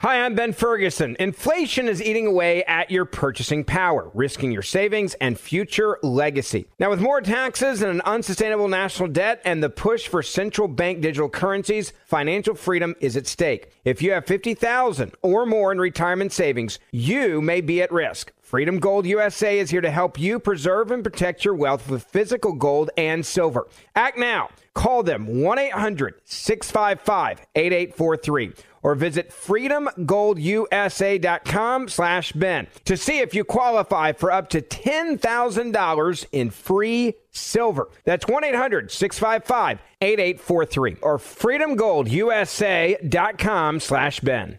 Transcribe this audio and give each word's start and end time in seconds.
Hi, 0.00 0.26
I'm 0.26 0.34
Ben 0.34 0.52
Ferguson. 0.52 1.16
Inflation 1.18 1.88
is 1.88 2.02
eating 2.02 2.26
away 2.26 2.62
at 2.64 2.90
your 2.90 3.06
purchasing 3.06 3.64
power, 3.64 4.10
risking 4.12 4.52
your 4.52 4.60
savings 4.60 5.14
and 5.22 5.40
future 5.40 5.98
legacy. 6.02 6.66
Now, 6.78 6.90
with 6.90 7.00
more 7.00 7.22
taxes 7.22 7.80
and 7.80 7.90
an 7.90 8.02
unsustainable 8.02 8.68
national 8.68 9.08
debt 9.08 9.40
and 9.46 9.62
the 9.62 9.70
push 9.70 10.06
for 10.06 10.22
central 10.22 10.68
bank 10.68 11.00
digital 11.00 11.30
currencies, 11.30 11.94
financial 12.04 12.54
freedom 12.54 12.94
is 13.00 13.16
at 13.16 13.26
stake. 13.26 13.72
If 13.86 14.02
you 14.02 14.12
have 14.12 14.26
50,000 14.26 15.14
or 15.22 15.46
more 15.46 15.72
in 15.72 15.78
retirement 15.78 16.30
savings, 16.30 16.78
you 16.90 17.40
may 17.40 17.62
be 17.62 17.80
at 17.80 17.90
risk. 17.90 18.32
Freedom 18.46 18.78
Gold 18.78 19.06
USA 19.06 19.58
is 19.58 19.70
here 19.70 19.80
to 19.80 19.90
help 19.90 20.20
you 20.20 20.38
preserve 20.38 20.92
and 20.92 21.02
protect 21.02 21.44
your 21.44 21.56
wealth 21.56 21.90
with 21.90 22.04
physical 22.04 22.52
gold 22.52 22.90
and 22.96 23.26
silver. 23.26 23.66
Act 23.96 24.16
now. 24.16 24.50
Call 24.72 25.02
them 25.02 25.42
1 25.42 25.58
800 25.58 26.20
655 26.24 27.44
8843 27.56 28.52
or 28.84 28.94
visit 28.94 29.30
freedomgoldusa.com 29.30 31.88
slash 31.88 32.30
Ben 32.30 32.68
to 32.84 32.96
see 32.96 33.18
if 33.18 33.34
you 33.34 33.42
qualify 33.42 34.12
for 34.12 34.30
up 34.30 34.48
to 34.50 34.62
$10,000 34.62 36.26
in 36.30 36.50
free 36.50 37.14
silver. 37.32 37.88
That's 38.04 38.26
1-800-655-8843 38.26 40.98
or 41.02 41.18
freedomgoldusa.com 41.18 43.80
slash 43.80 44.20
Ben. 44.20 44.58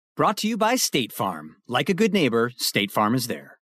Brought 0.21 0.37
to 0.37 0.47
you 0.47 0.55
by 0.55 0.75
State 0.75 1.11
Farm. 1.11 1.55
Like 1.67 1.89
a 1.89 1.95
good 1.95 2.13
neighbor, 2.13 2.51
State 2.55 2.91
Farm 2.91 3.15
is 3.15 3.25
there. 3.25 3.57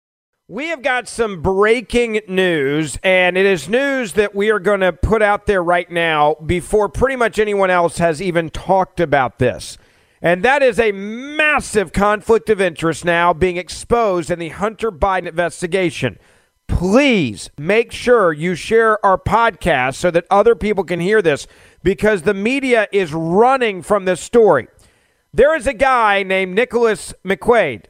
We 0.48 0.70
have 0.70 0.82
got 0.82 1.06
some 1.06 1.40
breaking 1.40 2.20
news, 2.26 2.98
and 3.04 3.38
it 3.38 3.46
is 3.46 3.68
news 3.68 4.14
that 4.14 4.34
we 4.34 4.50
are 4.50 4.58
going 4.58 4.80
to 4.80 4.92
put 4.92 5.22
out 5.22 5.46
there 5.46 5.62
right 5.62 5.88
now 5.88 6.34
before 6.44 6.88
pretty 6.88 7.14
much 7.14 7.38
anyone 7.38 7.70
else 7.70 7.98
has 7.98 8.20
even 8.20 8.50
talked 8.50 8.98
about 8.98 9.38
this. 9.38 9.78
And 10.20 10.44
that 10.44 10.64
is 10.64 10.80
a 10.80 10.90
massive 10.90 11.92
conflict 11.92 12.50
of 12.50 12.60
interest 12.60 13.04
now 13.04 13.32
being 13.32 13.56
exposed 13.56 14.28
in 14.28 14.40
the 14.40 14.48
Hunter 14.48 14.90
Biden 14.90 15.28
investigation. 15.28 16.18
Please 16.66 17.50
make 17.56 17.92
sure 17.92 18.32
you 18.32 18.56
share 18.56 18.98
our 19.06 19.16
podcast 19.16 19.94
so 19.94 20.10
that 20.10 20.26
other 20.28 20.56
people 20.56 20.82
can 20.82 20.98
hear 20.98 21.22
this 21.22 21.46
because 21.84 22.22
the 22.22 22.34
media 22.34 22.88
is 22.90 23.14
running 23.14 23.80
from 23.80 24.06
this 24.06 24.20
story. 24.20 24.66
There 25.38 25.54
is 25.54 25.68
a 25.68 25.72
guy 25.72 26.24
named 26.24 26.56
Nicholas 26.56 27.14
McQuaid. 27.24 27.84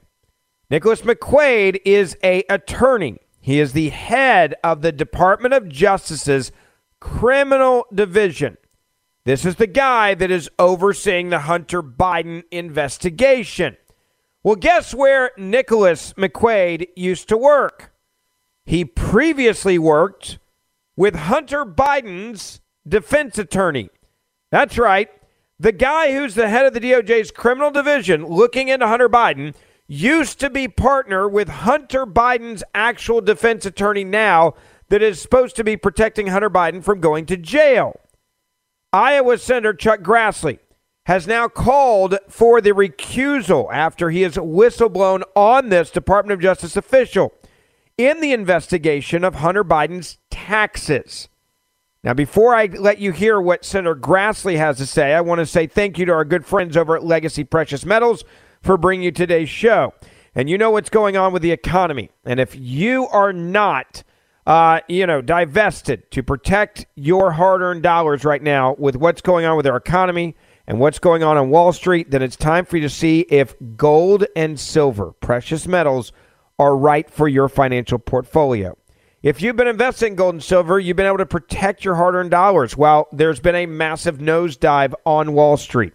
Nicholas 0.69 1.01
McQuaid 1.01 1.81
is 1.83 2.15
a 2.23 2.45
attorney. 2.51 3.21
He 3.41 3.59
is 3.59 3.73
the 3.73 3.89
head 3.89 4.55
of 4.63 4.83
the 4.83 4.93
Department 4.93 5.55
of 5.55 5.67
Justice's 5.67 6.53
criminal 7.01 7.87
division. 7.91 8.59
This 9.25 9.47
is 9.47 9.57
the 9.57 9.67
guy 9.67 10.13
that 10.13 10.31
is 10.31 10.51
overseeing 10.59 11.31
the 11.31 11.39
Hunter 11.39 11.83
Biden 11.83 12.43
investigation. 12.51 13.79
Well, 14.43 14.57
guess 14.57 14.95
where 14.95 15.31
Nicholas 15.39 16.13
McQuaid 16.19 16.89
used 16.97 17.31
to 17.31 17.39
work? 17.39 17.95
He 18.67 18.85
previously 18.85 19.79
worked 19.79 20.39
with 20.97 21.15
Hunter 21.15 21.65
Biden's 21.65 22.61
defense 22.87 23.39
attorney. 23.39 23.89
That's 24.51 24.77
right. 24.77 25.09
The 25.61 25.73
guy 25.73 26.13
who's 26.13 26.37
the 26.37 26.49
head 26.49 26.67
of 26.67 26.75
the 26.75 26.81
DOJ's 26.81 27.33
criminal 27.33 27.73
division 27.73 28.25
looking 28.25 28.69
into 28.69 28.87
Hunter 28.87 29.09
Biden 29.09 29.57
used 29.89 30.39
to 30.39 30.51
be 30.51 30.69
partner 30.69 31.29
with 31.29 31.49
Hunter 31.49 32.07
Biden's 32.07 32.63
actual 32.75 33.21
defense 33.21 33.67
attorney 33.67 34.05
now 34.05 34.55
that 34.89 35.03
is 35.03 35.21
supposed 35.21 35.57
to 35.57 35.65
be 35.65 35.77
protecting 35.77 36.29
Hunter 36.29 36.49
Biden 36.49 36.85
from 36.85 37.01
going 37.01 37.27
to 37.27 37.37
jail. 37.37 37.99
Iowa 38.93 39.37
Senator 39.37 39.75
Chuck 39.75 40.01
Grassley 40.01 40.61
has 41.07 41.27
now 41.27 41.49
called 41.49 42.19
for 42.29 42.61
the 42.61 42.71
recusal 42.71 43.69
after 43.73 44.11
he 44.11 44.23
has 44.23 44.37
whistleblown 44.37 45.23
on 45.35 45.71
this 45.71 45.91
Department 45.91 46.35
of 46.35 46.41
Justice 46.41 46.77
official 46.77 47.33
in 47.97 48.21
the 48.21 48.33
investigation 48.33 49.25
of 49.25 49.37
Hunter 49.37 49.65
Biden's 49.65 50.19
taxes. 50.31 51.29
Now, 52.05 52.15
before 52.15 52.55
I 52.55 52.67
let 52.67 52.99
you 52.99 53.11
hear 53.11 53.41
what 53.41 53.65
Senator 53.65 53.97
Grassley 53.97 54.57
has 54.57 54.77
to 54.79 54.87
say, 54.87 55.15
I 55.15 55.21
want 55.21 55.41
to 55.41 55.47
say 55.47 55.67
thank 55.67 55.99
you 55.99 56.07
to 56.07 56.13
our 56.13 56.25
good 56.25 56.47
friends 56.47 56.77
over 56.77 56.95
at 56.95 57.05
Legacy 57.05 57.43
Precious 57.43 57.85
Metals 57.85 58.25
for 58.63 58.77
bringing 58.77 59.05
you 59.05 59.11
today's 59.11 59.49
show. 59.49 59.93
And 60.35 60.49
you 60.49 60.59
know 60.59 60.71
what's 60.71 60.91
going 60.91 61.17
on 61.17 61.33
with 61.33 61.43
the 61.43 61.51
economy. 61.51 62.11
And 62.25 62.39
if 62.39 62.55
you 62.55 63.09
are 63.09 63.33
not, 63.33 64.05
uh, 64.47 64.81
you 64.89 65.09
know, 65.09 65.21
divested 65.21 66.09
to 66.13 66.23
protect 66.23 66.87
your 66.95 67.33
hard 67.33 67.63
earned 67.63 67.83
dollars 67.83 68.25
right 68.25 68.43
now 68.43 68.77
with 68.79 68.95
what's 68.95 69.21
going 69.21 69.45
on 69.45 69.57
with 69.57 69.67
our 69.67 69.77
economy 69.77 70.37
and 70.69 70.79
what's 70.79 71.01
going 71.01 71.25
on 71.25 71.37
on 71.37 71.51
Wall 71.51 71.73
Street, 71.73 72.13
then 72.13 72.23
it's 72.23 72.37
time 72.37 72.65
for 72.65 72.77
you 72.77 72.83
to 72.83 72.91
see 72.91 73.21
if 73.29 73.57
gold 73.77 74.25
and 74.37 74.61
silver, 74.61 75.15
precious 75.15 75.67
metals, 75.67 76.13
are 76.61 76.77
right 76.77 77.11
for 77.11 77.27
your 77.27 77.49
financial 77.49 77.99
portfolio. 77.99 78.77
If 79.29 79.43
you've 79.43 79.57
been 79.57 79.69
investing 79.69 80.13
in 80.13 80.17
gold 80.17 80.37
and 80.37 80.43
silver, 80.43 80.81
you've 80.81 80.97
been 80.97 81.05
able 81.05 81.19
to 81.19 81.27
protect 81.27 81.85
your 81.85 81.97
hard 81.97 82.15
earned 82.15 82.31
dollars. 82.31 82.79
Well, 82.79 83.09
there's 83.13 83.41
been 83.41 83.55
a 83.55 83.67
massive 83.67 84.17
nosedive 84.17 84.95
on 85.05 85.35
Wall 85.35 85.59
Street. 85.59 85.93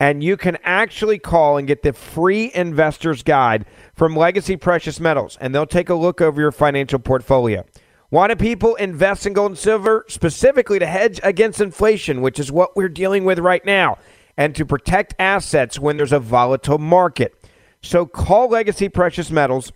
And 0.00 0.24
you 0.24 0.38
can 0.38 0.56
actually 0.64 1.18
call 1.18 1.58
and 1.58 1.68
get 1.68 1.82
the 1.82 1.92
free 1.92 2.50
investor's 2.54 3.22
guide 3.22 3.66
from 3.94 4.16
Legacy 4.16 4.56
Precious 4.56 4.98
Metals, 4.98 5.36
and 5.42 5.54
they'll 5.54 5.66
take 5.66 5.90
a 5.90 5.94
look 5.94 6.22
over 6.22 6.40
your 6.40 6.52
financial 6.52 6.98
portfolio. 6.98 7.66
Why 8.08 8.28
do 8.28 8.34
people 8.34 8.76
invest 8.76 9.26
in 9.26 9.34
gold 9.34 9.50
and 9.50 9.58
silver? 9.58 10.06
Specifically 10.08 10.78
to 10.78 10.86
hedge 10.86 11.20
against 11.22 11.60
inflation, 11.60 12.22
which 12.22 12.38
is 12.38 12.50
what 12.50 12.74
we're 12.76 12.88
dealing 12.88 13.26
with 13.26 13.40
right 13.40 13.62
now, 13.66 13.98
and 14.38 14.54
to 14.54 14.64
protect 14.64 15.14
assets 15.18 15.78
when 15.78 15.98
there's 15.98 16.14
a 16.14 16.18
volatile 16.18 16.78
market. 16.78 17.34
So 17.82 18.06
call 18.06 18.48
Legacy 18.48 18.88
Precious 18.88 19.30
Metals. 19.30 19.70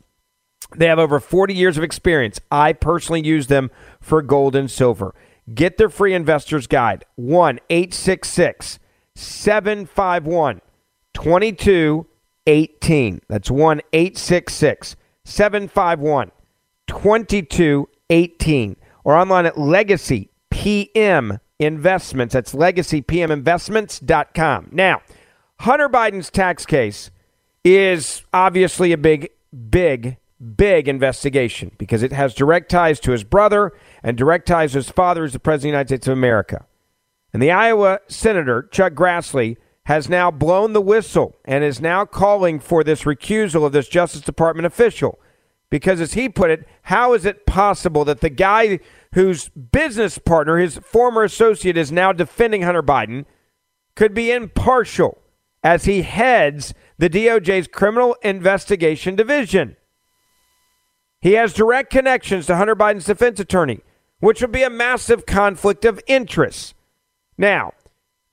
They 0.77 0.87
have 0.87 0.99
over 0.99 1.21
40 1.21 1.55
years 1.55 1.79
of 1.79 1.85
experience. 1.85 2.41
I 2.51 2.73
personally 2.73 3.25
use 3.27 3.47
them 3.47 3.71
for 4.01 4.23
gold 4.23 4.57
and 4.57 4.71
silver. 4.71 5.15
Get 5.53 5.77
their 5.77 5.91
free 5.91 6.15
investor's 6.15 6.67
guide 6.67 7.05
1 7.17 7.61
866 7.71 8.79
751 9.15 10.61
2218. 11.13 13.21
That's 13.29 13.51
1 13.51 13.81
866 13.93 14.97
751 15.25 16.31
2218. 16.87 18.77
Or 19.05 19.17
online 19.17 19.47
at 19.47 19.59
Legacy 19.59 20.31
PM 20.51 21.41
Investments. 21.59 22.33
That's 22.33 22.55
legacypminvestments.com. 22.55 24.69
Now, 24.73 25.03
Hunter 25.61 25.89
Biden's 25.89 26.31
tax 26.31 26.67
case 26.67 27.13
is 27.65 28.23
obviously 28.33 28.93
a 28.93 28.99
big, 28.99 29.31
big, 29.71 30.17
big 30.45 30.89
investigation 30.89 31.73
because 31.79 32.03
it 32.03 32.13
has 32.13 32.35
direct 32.35 32.71
ties 32.71 33.01
to 33.01 33.13
his 33.13 33.25
brother 33.25 33.73
and 34.03 34.17
direct 34.17 34.47
ties 34.47 34.73
to 34.73 34.79
his 34.79 34.91
father 34.91 35.25
as 35.25 35.33
the 35.33 35.39
President 35.39 35.61
of 35.61 35.63
the 35.63 35.69
United 35.69 35.89
States 35.89 36.09
of 36.09 36.13
America. 36.13 36.67
And 37.33 37.43
the 37.43 37.51
Iowa 37.51 38.01
Senator, 38.09 38.69
Chuck 38.71 38.93
Grassley, 38.95 39.57
has 39.87 40.09
now 40.09 40.31
blown 40.31 40.73
the 40.73 40.81
whistle 40.81 41.37
and 41.45 41.63
is 41.65 41.81
now 41.81 42.05
calling 42.05 42.59
for 42.61 42.85
this 42.85 43.03
recusal 43.03 43.67
of 43.67 43.73
this 43.73 43.89
Justice 43.89 44.23
Department 44.23 44.67
official. 44.67 45.19
Because, 45.71 46.01
as 46.01 46.13
he 46.15 46.29
put 46.29 46.51
it, 46.51 46.67
how 46.83 47.15
is 47.15 47.25
it 47.25 47.47
possible 47.47 48.05
that 48.05 48.21
the 48.21 48.31
guy 48.31 48.79
whose 49.15 49.49
business 49.49 50.19
partner, 50.19 50.59
his 50.59 50.79
former 50.79 51.25
associate, 51.25 51.77
is 51.77 51.91
now 51.91 52.13
defending 52.13 52.63
Hunter 52.63 52.83
Biden 52.83 53.25
could 53.97 54.15
be 54.15 54.31
impartial 54.31 55.19
as 55.63 55.85
he 55.85 56.03
heads 56.03 56.75
the 56.99 57.11
DOJ's 57.11 57.67
Criminal 57.67 58.17
Investigation 58.23 59.17
Division? 59.17 59.77
He 61.25 61.33
has 61.33 61.55
direct 61.55 61.91
connections 61.91 62.45
to 62.47 62.57
Hunter 62.57 62.77
Biden's 62.77 63.07
defense 63.07 63.41
attorney, 63.41 63.81
which 64.21 64.43
would 64.43 64.53
be 64.53 64.63
a 64.63 64.69
massive 64.69 65.25
conflict 65.25 65.87
of 65.87 65.99
interest. 66.07 66.75
Now, 67.39 67.73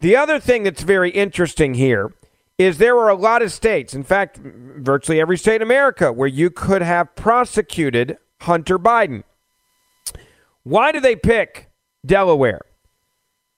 the 0.02 0.18
other 0.18 0.42
thing 0.42 0.64
that's 0.64 0.84
very 0.84 1.10
interesting 1.10 1.76
here 1.76 2.14
is 2.58 2.78
there 2.78 2.98
are 2.98 3.08
a 3.08 3.16
lot 3.16 3.42
of 3.42 3.54
states, 3.54 3.94
in 3.94 4.04
fact, 4.04 4.42
virtually 4.44 5.22
every 5.22 5.38
state 5.38 5.56
in 5.56 5.62
America, 5.62 6.12
where 6.12 6.28
you 6.28 6.50
could 6.50 6.82
have 6.82 7.16
prosecuted 7.16 8.18
Hunter 8.42 8.78
Biden. 8.78 9.24
Why 10.64 10.92
do 10.92 11.00
they 11.00 11.16
pick 11.16 11.72
Delaware? 12.06 12.60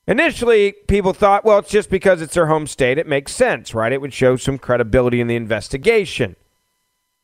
Initially, 0.06 0.76
people 0.88 1.12
thought, 1.12 1.44
well, 1.44 1.58
it's 1.58 1.72
just 1.72 1.90
because 1.90 2.22
it's 2.22 2.36
their 2.36 2.46
home 2.46 2.68
state. 2.68 3.00
It 3.00 3.08
makes 3.08 3.34
sense, 3.34 3.74
right? 3.74 3.92
It 3.92 4.00
would 4.00 4.14
show 4.14 4.36
some 4.36 4.60
credibility 4.60 5.20
in 5.20 5.26
the 5.26 5.36
investigation. 5.36 6.36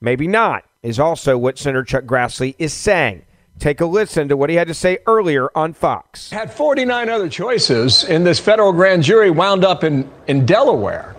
Maybe 0.02 0.26
not, 0.26 0.64
is 0.82 1.00
also 1.00 1.38
what 1.38 1.58
Senator 1.58 1.84
Chuck 1.84 2.06
Grassley 2.06 2.56
is 2.58 2.74
saying. 2.74 3.24
Take 3.60 3.82
a 3.82 3.86
listen 3.86 4.30
to 4.30 4.38
what 4.38 4.50
he 4.50 4.56
had 4.56 4.70
to 4.70 4.74
say 4.74 5.00
earlier 5.06 5.50
on 5.54 5.74
Fox. 5.74 6.30
Had 6.30 6.54
49 6.54 7.10
other 7.10 7.28
choices, 7.28 8.06
and 8.06 8.26
this 8.26 8.40
federal 8.40 8.72
grand 8.72 9.04
jury 9.04 9.32
wound 9.32 9.66
up 9.66 9.84
in, 9.84 10.10
in 10.28 10.46
Delaware. 10.46 11.16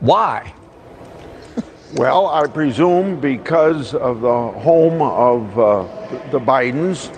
Why? 0.00 0.52
Well, 1.94 2.28
I 2.28 2.46
presume 2.46 3.20
because 3.20 3.94
of 3.94 4.22
the 4.22 4.48
home 4.60 5.02
of 5.02 5.58
uh, 5.58 5.82
the 6.30 6.40
Bidens. 6.40 7.14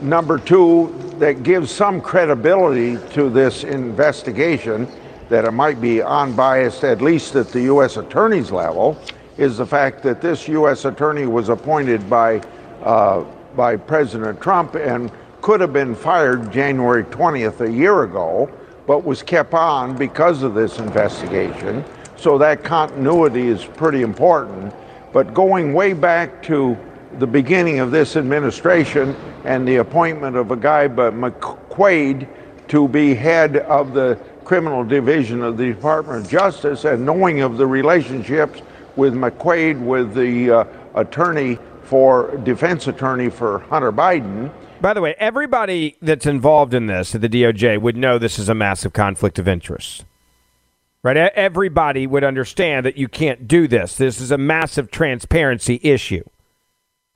Number 0.00 0.36
two, 0.36 0.92
that 1.20 1.44
gives 1.44 1.70
some 1.70 2.00
credibility 2.00 2.98
to 3.14 3.30
this 3.30 3.62
investigation 3.62 4.88
that 5.28 5.44
it 5.44 5.52
might 5.52 5.80
be 5.80 6.02
unbiased, 6.02 6.82
at 6.82 7.00
least 7.00 7.36
at 7.36 7.50
the 7.50 7.60
U.S. 7.62 7.98
Attorney's 7.98 8.50
level, 8.50 9.00
is 9.36 9.58
the 9.58 9.66
fact 9.66 10.02
that 10.02 10.20
this 10.20 10.48
U.S. 10.48 10.84
Attorney 10.84 11.26
was 11.26 11.48
appointed 11.48 12.08
by 12.08 12.40
uh, 12.82 13.24
by 13.56 13.76
President 13.76 14.40
Trump 14.40 14.74
and 14.74 15.10
could 15.40 15.60
have 15.60 15.72
been 15.72 15.94
fired 15.94 16.52
January 16.52 17.04
20th 17.04 17.60
a 17.60 17.70
year 17.70 18.02
ago, 18.02 18.50
but 18.86 19.04
was 19.04 19.22
kept 19.22 19.54
on 19.54 19.96
because 19.96 20.42
of 20.42 20.54
this 20.54 20.78
investigation. 20.78 21.84
So 22.16 22.36
that 22.38 22.62
continuity 22.62 23.48
is 23.48 23.64
pretty 23.64 24.02
important. 24.02 24.74
But 25.12 25.34
going 25.34 25.72
way 25.72 25.94
back 25.94 26.42
to 26.44 26.76
the 27.18 27.26
beginning 27.26 27.80
of 27.80 27.90
this 27.90 28.16
administration 28.16 29.16
and 29.44 29.66
the 29.66 29.76
appointment 29.76 30.36
of 30.36 30.50
a 30.50 30.56
guy 30.56 30.86
by 30.86 31.10
McQuaid 31.10 32.28
to 32.68 32.86
be 32.86 33.14
head 33.14 33.56
of 33.56 33.94
the 33.94 34.18
criminal 34.44 34.84
division 34.84 35.42
of 35.42 35.56
the 35.56 35.66
Department 35.66 36.24
of 36.24 36.30
Justice 36.30 36.84
and 36.84 37.04
knowing 37.04 37.40
of 37.40 37.56
the 37.56 37.66
relationships 37.66 38.62
with 38.96 39.14
McQuaid 39.14 39.80
with 39.80 40.14
the 40.14 40.50
uh, 40.50 40.64
attorney 40.94 41.58
for 41.84 42.36
defense 42.38 42.86
attorney 42.86 43.30
for 43.30 43.60
Hunter 43.60 43.92
Biden. 43.92 44.52
By 44.80 44.94
the 44.94 45.00
way, 45.00 45.14
everybody 45.18 45.96
that's 46.00 46.26
involved 46.26 46.72
in 46.72 46.86
this 46.86 47.14
at 47.14 47.20
the 47.20 47.28
DOJ 47.28 47.80
would 47.80 47.96
know 47.96 48.18
this 48.18 48.38
is 48.38 48.48
a 48.48 48.54
massive 48.54 48.92
conflict 48.92 49.38
of 49.38 49.48
interest. 49.48 50.04
Right? 51.02 51.16
Everybody 51.16 52.06
would 52.06 52.24
understand 52.24 52.84
that 52.86 52.96
you 52.96 53.08
can't 53.08 53.48
do 53.48 53.66
this. 53.66 53.96
This 53.96 54.20
is 54.20 54.30
a 54.30 54.38
massive 54.38 54.90
transparency 54.90 55.80
issue. 55.82 56.24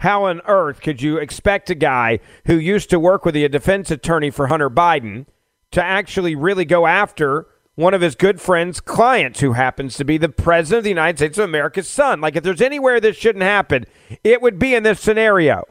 How 0.00 0.24
on 0.24 0.40
earth 0.46 0.80
could 0.80 1.00
you 1.00 1.18
expect 1.18 1.70
a 1.70 1.74
guy 1.74 2.20
who 2.46 2.56
used 2.56 2.90
to 2.90 3.00
work 3.00 3.24
with 3.24 3.36
a 3.36 3.48
defense 3.48 3.90
attorney 3.90 4.30
for 4.30 4.48
Hunter 4.48 4.70
Biden 4.70 5.26
to 5.70 5.82
actually 5.82 6.34
really 6.34 6.64
go 6.64 6.86
after 6.86 7.46
one 7.74 7.94
of 7.94 8.00
his 8.00 8.14
good 8.14 8.40
friend's 8.40 8.80
clients 8.80 9.40
who 9.40 9.52
happens 9.52 9.96
to 9.96 10.04
be 10.04 10.16
the 10.16 10.28
president 10.28 10.78
of 10.78 10.84
the 10.84 10.90
United 10.90 11.18
States 11.18 11.38
of 11.38 11.44
America's 11.44 11.88
son. 11.88 12.20
Like, 12.20 12.36
if 12.36 12.44
there's 12.44 12.60
anywhere 12.60 13.00
this 13.00 13.16
shouldn't 13.16 13.42
happen, 13.42 13.84
it 14.22 14.40
would 14.40 14.58
be 14.58 14.74
in 14.74 14.82
this 14.82 15.00
scenario. 15.00 15.64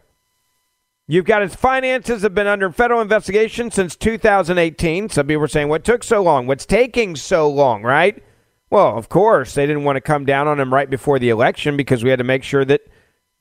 You've 1.07 1.25
got 1.25 1.41
his 1.41 1.55
finances 1.55 2.21
have 2.21 2.33
been 2.33 2.47
under 2.47 2.71
federal 2.71 3.01
investigation 3.01 3.71
since 3.71 3.95
2018. 3.95 5.09
Some 5.09 5.27
people 5.27 5.41
were 5.41 5.47
saying, 5.47 5.67
what 5.67 5.83
took 5.83 6.03
so 6.03 6.23
long? 6.23 6.47
What's 6.47 6.65
taking 6.65 7.15
so 7.15 7.50
long, 7.50 7.83
right? 7.83 8.23
Well, 8.69 8.97
of 8.97 9.09
course, 9.09 9.53
they 9.53 9.65
didn't 9.65 9.83
want 9.83 9.97
to 9.97 10.01
come 10.01 10.25
down 10.25 10.47
on 10.47 10.59
him 10.59 10.73
right 10.73 10.89
before 10.89 11.19
the 11.19 11.29
election 11.29 11.77
because 11.77 12.03
we 12.03 12.09
had 12.09 12.19
to 12.19 12.23
make 12.23 12.44
sure 12.44 12.65
that 12.65 12.81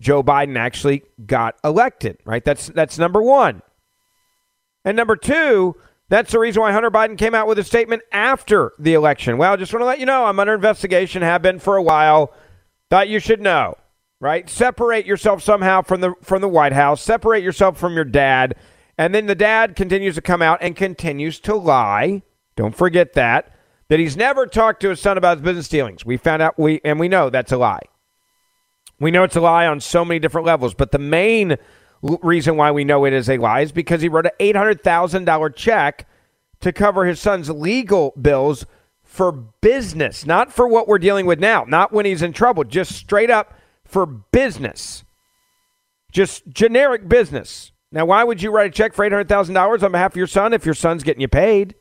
Joe 0.01 0.23
Biden 0.23 0.59
actually 0.59 1.05
got 1.25 1.55
elected, 1.65 2.19
right? 2.25 2.45
That's 2.45 2.67
that's 2.67 2.99
number 2.99 3.23
1. 3.23 3.63
And 4.85 4.97
number 4.97 5.17
2, 5.17 5.77
that's 6.13 6.31
the 6.33 6.39
reason 6.39 6.61
why 6.61 6.73
Hunter 6.73 6.91
Biden 6.91 7.17
came 7.17 7.35
out 7.35 7.47
with 7.47 7.59
a 7.59 7.65
statement 7.65 8.03
after 8.13 8.75
the 8.79 8.93
election. 8.93 9.39
Well, 9.39 9.57
just 9.57 9.73
want 9.73 9.81
to 9.81 9.87
let 9.87 9.99
you 9.99 10.05
know 10.05 10.27
I'm 10.27 10.39
under 10.39 10.53
investigation, 10.53 11.23
have 11.23 11.41
been 11.41 11.59
for 11.59 11.79
a 11.79 11.83
while. 11.83 12.35
Thought 12.91 13.09
you 13.09 13.19
should 13.19 13.41
know, 13.41 13.79
right? 14.21 14.47
Separate 14.51 15.07
yourself 15.07 15.43
somehow 15.43 15.81
from 15.81 16.03
the 16.03 16.13
from 16.21 16.43
the 16.43 16.51
White 16.51 16.75
House. 16.75 17.01
Separate 17.01 17.43
yourself 17.43 17.79
from 17.79 17.95
your 17.95 18.05
dad, 18.05 18.57
and 18.99 19.15
then 19.15 19.25
the 19.25 19.35
dad 19.35 19.75
continues 19.75 20.15
to 20.17 20.21
come 20.21 20.43
out 20.43 20.59
and 20.61 20.77
continues 20.77 21.41
to 21.41 21.55
lie. 21.55 22.21
Don't 22.57 22.77
forget 22.77 23.15
that 23.15 23.51
that 23.89 23.99
he's 23.99 24.15
never 24.15 24.47
talked 24.47 24.83
to 24.83 24.91
his 24.91 25.01
son 25.01 25.17
about 25.17 25.39
his 25.39 25.45
business 25.45 25.69
dealings. 25.69 26.05
We 26.05 26.19
found 26.19 26.43
out 26.43 26.59
we 26.59 26.83
and 26.85 27.01
we 27.01 27.09
know 27.09 27.31
that's 27.31 27.53
a 27.53 27.57
lie. 27.57 27.87
We 29.01 29.11
know 29.11 29.25
it's 29.25 29.37
a 29.37 29.41
lie 29.41 29.67
on 29.67 29.81
so 29.81 30.05
many 30.05 30.21
different 30.21 30.47
levels, 30.47 30.75
but 30.75 30.93
the 30.93 30.99
main 30.99 31.57
reason 32.03 32.57
why 32.57 32.71
we 32.71 32.85
know 32.85 33.05
it 33.05 33.13
is 33.13 33.31
a 33.31 33.39
lie 33.39 33.61
is 33.61 33.73
because 33.73 34.03
he 34.03 34.09
wrote 34.09 34.27
an 34.27 34.33
$800,000 34.41 35.55
check 35.55 36.09
to 36.61 36.73
cover 36.73 37.05
his 37.07 37.21
son's 37.21 37.51
legal 37.51 38.13
bills 38.21 38.67
for 39.03 39.31
business, 39.31 40.27
not 40.27 40.53
for 40.53 40.67
what 40.67 40.89
we're 40.89 40.99
dealing 40.99 41.27
with 41.27 41.39
now, 41.39 41.65
not 41.69 41.93
when 41.93 42.07
he's 42.07 42.23
in 42.23 42.33
trouble, 42.33 42.65
just 42.65 42.93
straight 42.93 43.31
up 43.31 43.55
for 43.85 44.07
business. 44.07 45.05
Just 46.11 46.49
generic 46.49 47.09
business. 47.09 47.73
Now, 47.91 48.07
why 48.07 48.25
would 48.25 48.43
you 48.43 48.51
write 48.51 48.69
a 48.69 48.71
check 48.71 48.95
for 48.95 49.09
$800,000 49.09 49.83
on 49.83 49.93
behalf 49.93 50.13
of 50.13 50.17
your 50.17 50.27
son 50.27 50.53
if 50.53 50.65
your 50.65 50.75
son's 50.75 51.03
getting 51.03 51.21
you 51.21 51.29
paid? 51.29 51.75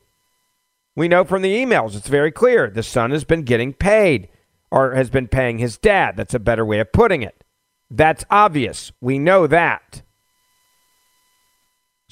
We 0.94 1.08
know 1.08 1.24
from 1.24 1.40
the 1.42 1.54
emails, 1.54 1.96
it's 1.96 2.08
very 2.08 2.30
clear. 2.30 2.68
The 2.68 2.82
son 2.82 3.12
has 3.12 3.24
been 3.24 3.42
getting 3.42 3.72
paid 3.72 4.28
or 4.70 4.94
has 4.94 5.08
been 5.08 5.28
paying 5.28 5.58
his 5.58 5.78
dad. 5.78 6.16
That's 6.16 6.34
a 6.34 6.38
better 6.38 6.66
way 6.66 6.80
of 6.80 6.92
putting 6.92 7.22
it. 7.22 7.44
That's 7.90 8.24
obvious. 8.30 8.92
We 9.00 9.18
know 9.18 9.46
that. 9.46 10.02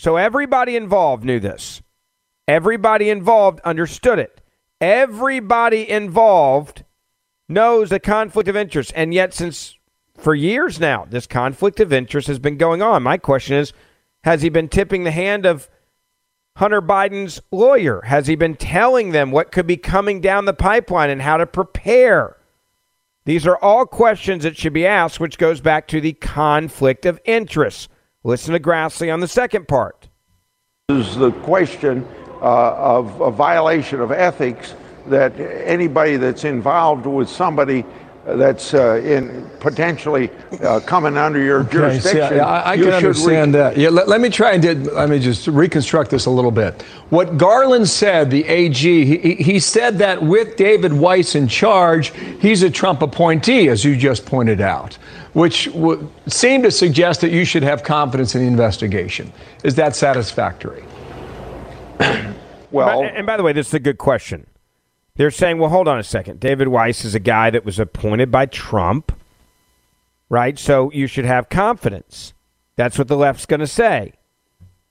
So 0.01 0.17
everybody 0.17 0.77
involved 0.77 1.27
knew 1.27 1.39
this. 1.39 1.83
Everybody 2.49 3.11
involved 3.11 3.61
understood 3.67 4.19
it. 4.19 4.41
Everybody 4.81 5.87
involved 5.91 6.85
knows 7.51 7.91
the 7.91 8.01
conflict 8.01 8.49
of 8.49 8.57
interest. 8.57 8.95
And 8.97 9.13
yet, 9.13 9.35
since 9.35 9.77
for 10.17 10.35
years 10.35 10.81
now, 10.81 11.05
this 11.05 11.27
conflict 11.27 11.81
of 11.81 11.93
interest 11.93 12.29
has 12.29 12.39
been 12.39 12.57
going 12.57 12.81
on. 12.81 13.03
My 13.03 13.19
question 13.19 13.57
is 13.57 13.75
Has 14.25 14.41
he 14.41 14.49
been 14.49 14.71
tipping 14.71 15.05
the 15.05 15.11
hand 15.11 15.45
of 15.45 15.69
Hunter 16.57 16.81
Biden's 16.81 17.43
lawyer? 17.53 18.01
Has 18.07 18.27
he 18.27 18.37
been 18.37 18.55
telling 18.55 19.11
them 19.11 19.31
what 19.31 19.53
could 19.53 19.67
be 19.67 19.77
coming 19.77 20.23
down 20.23 20.47
the 20.47 20.55
pipeline 20.55 21.11
and 21.11 21.21
how 21.21 21.37
to 21.37 21.47
prepare? 21.47 22.39
These 23.27 23.47
are 23.47 23.59
all 23.59 23.85
questions 23.85 24.45
that 24.45 24.57
should 24.57 24.73
be 24.73 24.87
asked, 24.87 25.21
which 25.21 25.37
goes 25.37 25.61
back 25.61 25.87
to 25.89 26.01
the 26.01 26.15
conflict 26.15 27.05
of 27.05 27.21
interest. 27.27 27.91
Listen 28.23 28.53
to 28.53 28.61
Grassley 28.61 29.13
on 29.13 29.21
the 29.21 29.29
second 29.29 29.67
part. 29.67 30.09
Is 30.91 31.17
the 31.17 31.33
question 31.33 32.07
uh, 32.43 32.75
of 32.75 33.21
a 33.21 33.31
violation 33.31 34.01
of 34.01 34.13
ethics 34.13 34.75
that 35.07 35.39
anybody 35.41 36.17
that's 36.17 36.45
involved 36.45 37.07
with 37.07 37.31
somebody 37.31 37.85
that's 38.37 38.75
uh, 38.75 38.97
in 38.97 39.49
potentially 39.61 40.31
uh, 40.63 40.81
coming 40.81 41.17
under 41.17 41.43
your 41.43 41.61
okay, 41.61 41.73
jurisdiction. 41.73 42.29
See, 42.29 42.39
I, 42.41 42.73
I 42.73 42.77
can 42.77 42.91
understand 42.91 43.55
re- 43.55 43.61
that. 43.61 43.77
Yeah, 43.77 43.89
let, 43.91 44.09
let, 44.09 44.21
me 44.21 44.29
try 44.29 44.53
and 44.53 44.63
did, 44.63 44.87
let 44.87 45.09
me 45.09 45.19
just 45.19 45.47
reconstruct 45.47 46.11
this 46.11 46.27
a 46.27 46.31
little 46.31 46.51
bit. 46.51 46.83
What 47.11 47.39
Garland 47.39 47.89
said, 47.89 48.31
the 48.31 48.45
AG, 48.45 49.05
he, 49.05 49.35
he 49.35 49.61
said 49.61 49.99
that 49.99 50.23
with 50.23 50.57
David 50.57 50.93
Weiss 50.93 51.35
in 51.35 51.49
charge, 51.49 52.13
he's 52.41 52.63
a 52.63 52.71
Trump 52.71 53.03
appointee, 53.03 53.69
as 53.69 53.85
you 53.85 53.97
just 53.97 54.27
pointed 54.27 54.61
out, 54.61 54.95
which 55.33 55.69
would 55.69 56.09
seem 56.27 56.63
to 56.63 56.71
suggest 56.71 57.21
that 57.21 57.31
you 57.31 57.45
should 57.45 57.63
have 57.63 57.83
confidence 57.83 58.35
in 58.35 58.43
the 58.43 58.47
investigation. 58.47 59.33
Is 59.65 59.75
that 59.77 59.95
satisfactory? 59.97 60.85
well, 62.71 63.03
and 63.05 63.27
by 63.27 63.37
the 63.37 63.43
way, 63.43 63.53
this 63.53 63.69
is 63.69 63.75
a 63.75 63.81
good 63.81 63.99
question 63.99 64.47
They're 65.21 65.31
saying, 65.31 65.59
well, 65.59 65.69
hold 65.69 65.87
on 65.87 65.99
a 65.99 66.03
second. 66.03 66.41
David 66.41 66.69
Weiss 66.69 67.05
is 67.05 67.15
a 67.15 67.21
guy 67.21 67.51
that 67.51 67.63
was 67.63 67.79
appointed 67.79 68.31
by 68.31 68.47
Trump, 68.47 69.13
right? 70.31 70.59
So 70.59 70.91
you 70.93 71.07
should 71.07 71.27
have 71.27 71.51
confidence. 71.51 72.33
That's 72.77 72.97
what 72.97 73.09
the 73.09 73.19
left's 73.19 73.45
going 73.45 73.61
to 73.61 73.67
say. 73.67 74.15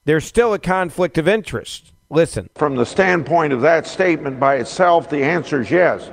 There's 0.05 0.25
still 0.25 0.53
a 0.53 0.59
conflict 0.59 1.17
of 1.17 1.27
interest. 1.27 1.93
Listen. 2.11 2.47
From 2.53 2.75
the 2.75 2.85
standpoint 2.85 3.53
of 3.53 3.61
that 3.61 3.87
statement 3.87 4.39
by 4.39 4.57
itself, 4.57 5.09
the 5.09 5.23
answer 5.23 5.61
is 5.61 5.71
yes. 5.71 6.11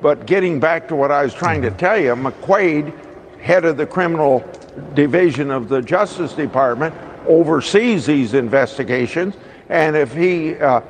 But 0.00 0.24
getting 0.24 0.58
back 0.58 0.88
to 0.88 0.96
what 0.96 1.10
I 1.10 1.22
was 1.22 1.34
trying 1.34 1.60
to 1.60 1.70
tell 1.70 1.98
you, 1.98 2.14
McQuaid, 2.14 3.38
head 3.38 3.66
of 3.66 3.76
the 3.76 3.84
criminal 3.84 4.50
division 4.94 5.50
of 5.50 5.68
the 5.68 5.82
Justice 5.82 6.32
Department, 6.32 6.94
oversees 7.26 8.06
these 8.06 8.32
investigations. 8.32 9.34
And 9.68 9.94
if 9.94 10.14
he, 10.14 10.54
uh, 10.54 10.80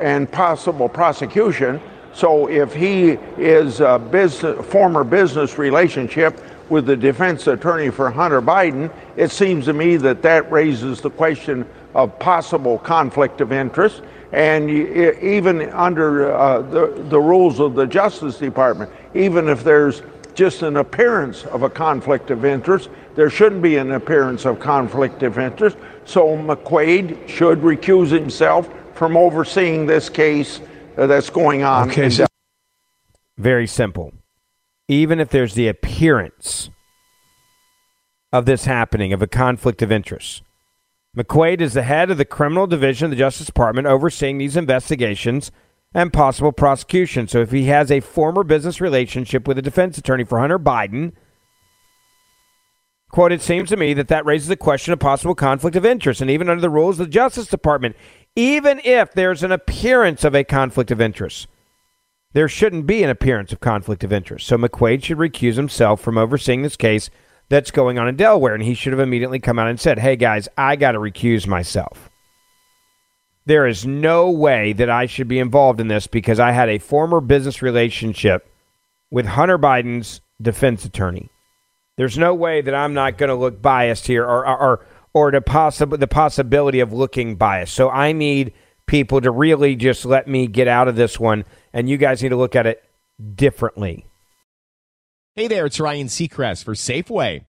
and 0.00 0.32
possible 0.32 0.88
prosecution, 0.88 1.78
so 2.14 2.48
if 2.48 2.74
he 2.74 3.12
is 3.38 3.80
a 3.80 3.98
business, 3.98 4.64
former 4.66 5.04
business 5.04 5.58
relationship 5.58 6.40
with 6.68 6.86
the 6.86 6.96
defense 6.96 7.46
attorney 7.46 7.90
for 7.90 8.10
Hunter 8.10 8.42
Biden, 8.42 8.92
it 9.16 9.30
seems 9.30 9.66
to 9.66 9.72
me 9.72 9.96
that 9.96 10.22
that 10.22 10.50
raises 10.50 11.00
the 11.00 11.10
question 11.10 11.66
of 11.94 12.18
possible 12.18 12.78
conflict 12.78 13.40
of 13.40 13.52
interest. 13.52 14.02
And 14.32 14.70
even 14.70 15.68
under 15.70 16.34
uh, 16.34 16.62
the, 16.62 17.04
the 17.08 17.20
rules 17.20 17.60
of 17.60 17.74
the 17.74 17.86
Justice 17.86 18.38
Department, 18.38 18.90
even 19.14 19.48
if 19.48 19.62
there's 19.62 20.02
just 20.34 20.62
an 20.62 20.78
appearance 20.78 21.44
of 21.44 21.62
a 21.62 21.68
conflict 21.68 22.30
of 22.30 22.46
interest, 22.46 22.88
there 23.14 23.28
shouldn't 23.28 23.60
be 23.60 23.76
an 23.76 23.92
appearance 23.92 24.46
of 24.46 24.58
conflict 24.58 25.22
of 25.22 25.38
interest. 25.38 25.76
So 26.06 26.28
McQuaid 26.38 27.28
should 27.28 27.60
recuse 27.60 28.10
himself 28.10 28.70
from 28.94 29.16
overseeing 29.16 29.84
this 29.84 30.08
case 30.08 30.60
Uh, 30.96 31.06
that's 31.06 31.30
going 31.30 31.62
on. 31.62 31.90
Okay, 31.90 32.10
so 32.10 32.26
very 33.38 33.66
simple. 33.66 34.12
Even 34.88 35.20
if 35.20 35.30
there's 35.30 35.54
the 35.54 35.68
appearance 35.68 36.70
of 38.32 38.46
this 38.46 38.64
happening, 38.64 39.12
of 39.12 39.22
a 39.22 39.26
conflict 39.26 39.82
of 39.82 39.90
interest, 39.90 40.42
McQuaid 41.16 41.60
is 41.60 41.74
the 41.74 41.82
head 41.82 42.10
of 42.10 42.18
the 42.18 42.24
criminal 42.24 42.66
division 42.66 43.06
of 43.06 43.10
the 43.10 43.16
Justice 43.16 43.46
Department 43.46 43.86
overseeing 43.86 44.38
these 44.38 44.56
investigations 44.56 45.50
and 45.94 46.12
possible 46.12 46.52
prosecution. 46.52 47.28
So 47.28 47.40
if 47.40 47.50
he 47.50 47.64
has 47.64 47.90
a 47.90 48.00
former 48.00 48.44
business 48.44 48.80
relationship 48.80 49.46
with 49.46 49.58
a 49.58 49.62
defense 49.62 49.98
attorney 49.98 50.24
for 50.24 50.38
Hunter 50.38 50.58
Biden, 50.58 51.12
quote, 53.10 53.32
it 53.32 53.42
seems 53.42 53.68
to 53.68 53.76
me 53.76 53.92
that 53.94 54.08
that 54.08 54.24
raises 54.24 54.48
the 54.48 54.56
question 54.56 54.94
of 54.94 54.98
possible 55.00 55.34
conflict 55.34 55.76
of 55.76 55.84
interest. 55.84 56.22
And 56.22 56.30
even 56.30 56.48
under 56.48 56.62
the 56.62 56.70
rules 56.70 56.98
of 56.98 57.06
the 57.06 57.12
Justice 57.12 57.46
Department, 57.46 57.94
even 58.36 58.80
if 58.84 59.12
there's 59.12 59.42
an 59.42 59.52
appearance 59.52 60.24
of 60.24 60.34
a 60.34 60.44
conflict 60.44 60.90
of 60.90 61.00
interest, 61.00 61.46
there 62.32 62.48
shouldn't 62.48 62.86
be 62.86 63.02
an 63.02 63.10
appearance 63.10 63.52
of 63.52 63.60
conflict 63.60 64.04
of 64.04 64.12
interest. 64.12 64.46
So 64.46 64.56
McQuaid 64.56 65.04
should 65.04 65.18
recuse 65.18 65.56
himself 65.56 66.00
from 66.00 66.16
overseeing 66.16 66.62
this 66.62 66.76
case 66.76 67.10
that's 67.48 67.70
going 67.70 67.98
on 67.98 68.08
in 68.08 68.16
Delaware. 68.16 68.54
And 68.54 68.62
he 68.62 68.74
should 68.74 68.92
have 68.92 69.00
immediately 69.00 69.38
come 69.38 69.58
out 69.58 69.68
and 69.68 69.78
said, 69.78 69.98
hey, 69.98 70.16
guys, 70.16 70.48
I 70.56 70.76
got 70.76 70.92
to 70.92 70.98
recuse 70.98 71.46
myself. 71.46 72.08
There 73.44 73.66
is 73.66 73.84
no 73.84 74.30
way 74.30 74.72
that 74.72 74.88
I 74.88 75.06
should 75.06 75.28
be 75.28 75.40
involved 75.40 75.80
in 75.80 75.88
this 75.88 76.06
because 76.06 76.40
I 76.40 76.52
had 76.52 76.68
a 76.68 76.78
former 76.78 77.20
business 77.20 77.60
relationship 77.60 78.48
with 79.10 79.26
Hunter 79.26 79.58
Biden's 79.58 80.20
defense 80.40 80.84
attorney. 80.84 81.28
There's 81.98 82.16
no 82.16 82.34
way 82.34 82.62
that 82.62 82.74
I'm 82.74 82.94
not 82.94 83.18
going 83.18 83.28
to 83.28 83.34
look 83.34 83.60
biased 83.60 84.06
here 84.06 84.24
or, 84.24 84.46
or, 84.46 84.58
or 84.58 84.86
the, 85.14 85.42
possi- 85.44 85.98
the 85.98 86.08
possibility 86.08 86.80
of 86.80 86.92
looking 86.92 87.36
biased. 87.36 87.74
So 87.74 87.90
I 87.90 88.12
need 88.12 88.52
people 88.86 89.20
to 89.20 89.30
really 89.30 89.76
just 89.76 90.04
let 90.04 90.26
me 90.26 90.46
get 90.46 90.68
out 90.68 90.88
of 90.88 90.96
this 90.96 91.18
one, 91.18 91.44
and 91.72 91.88
you 91.88 91.96
guys 91.96 92.22
need 92.22 92.30
to 92.30 92.36
look 92.36 92.56
at 92.56 92.66
it 92.66 92.82
differently. 93.34 94.06
Hey 95.34 95.48
there, 95.48 95.66
it's 95.66 95.80
Ryan 95.80 96.08
Seacrest 96.08 96.64
for 96.64 96.74
Safeway. 96.74 97.46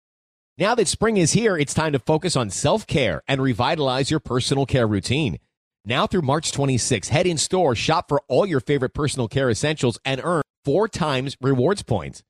Now 0.58 0.76
that 0.76 0.90
spring 0.90 1.16
is 1.16 1.32
here, 1.32 1.58
it's 1.58 1.74
time 1.74 1.94
to 1.94 2.00
focus 2.00 2.36
on 2.36 2.50
self 2.50 2.86
care 2.86 3.22
and 3.28 3.42
revitalize 3.42 4.12
your 4.12 4.20
personal 4.20 4.66
care 4.66 4.86
routine. 4.86 5.40
Now 5.86 6.06
through 6.06 6.24
March 6.24 6.52
26, 6.52 7.08
head 7.08 7.26
in 7.26 7.38
store, 7.38 7.76
shop 7.76 8.10
for 8.10 8.22
all 8.28 8.46
your 8.46 8.60
favorite 8.60 8.94
personal 8.94 9.30
care 9.30 9.50
essentials, 9.50 9.98
and 10.04 10.20
earn 10.22 10.42
four 10.66 10.90
times 10.90 11.38
rewards 11.40 11.84
points. 11.84 12.22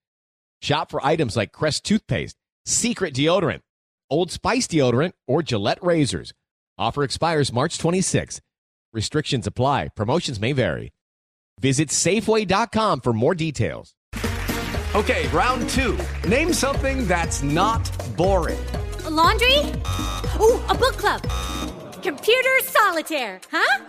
Shop 0.62 0.92
for 0.92 1.04
items 1.04 1.36
like 1.36 1.52
Crest 1.52 1.84
toothpaste, 1.84 2.36
Secret 2.66 3.16
deodorant, 3.16 3.62
Old 4.10 4.32
Spice 4.32 4.68
deodorant, 4.68 5.14
or 5.28 5.44
Gillette 5.44 5.84
razors. 5.84 6.34
Offer 6.78 7.04
expires 7.04 7.54
March 7.54 7.78
26. 7.78 8.42
Restrictions 8.92 9.46
apply. 9.46 9.90
Promotions 9.96 10.40
may 10.40 10.52
vary. 10.54 10.92
Visit 11.60 11.90
Safeway.com 11.90 13.02
for 13.02 13.14
more 13.14 13.36
details. 13.36 13.94
Okay, 14.96 15.28
round 15.28 15.70
two. 15.70 15.98
Name 16.28 16.52
something 16.52 17.08
that's 17.08 17.44
not 17.44 17.88
boring. 18.18 18.60
A 19.06 19.10
laundry? 19.10 19.60
Ooh, 20.40 20.60
a 20.68 20.74
book 20.74 20.98
club. 20.98 21.22
Computer 22.02 22.60
solitaire, 22.64 23.40
huh? 23.52 23.86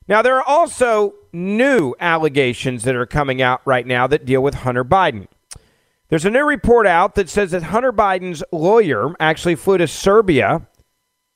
Now, 0.08 0.22
there 0.22 0.38
are 0.38 0.48
also 0.48 1.16
new 1.34 1.94
allegations 2.00 2.84
that 2.84 2.96
are 2.96 3.06
coming 3.06 3.42
out 3.42 3.62
right 3.66 3.86
now 3.86 4.08
that 4.08 4.26
deal 4.26 4.42
with 4.42 4.56
Hunter 4.56 4.86
Biden. 4.86 5.28
There's 6.10 6.26
a 6.26 6.30
new 6.30 6.46
report 6.46 6.88
out 6.88 7.16
that 7.16 7.30
says 7.30 7.52
that 7.52 7.64
Hunter 7.64 7.92
Biden's 7.92 8.44
lawyer 8.52 9.14
actually 9.20 9.56
flew 9.56 9.78
to 9.78 9.88
Serbia 9.88 10.68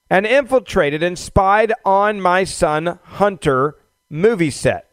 and 0.10 0.26
infiltrated 0.26 1.04
and 1.04 1.20
spied 1.20 1.74
on 1.84 2.22
my 2.22 2.46
son 2.46 3.00
Hunter 3.04 3.76
movie 4.10 4.52
set. 4.52 4.88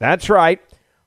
That's 0.00 0.28
right. 0.28 0.60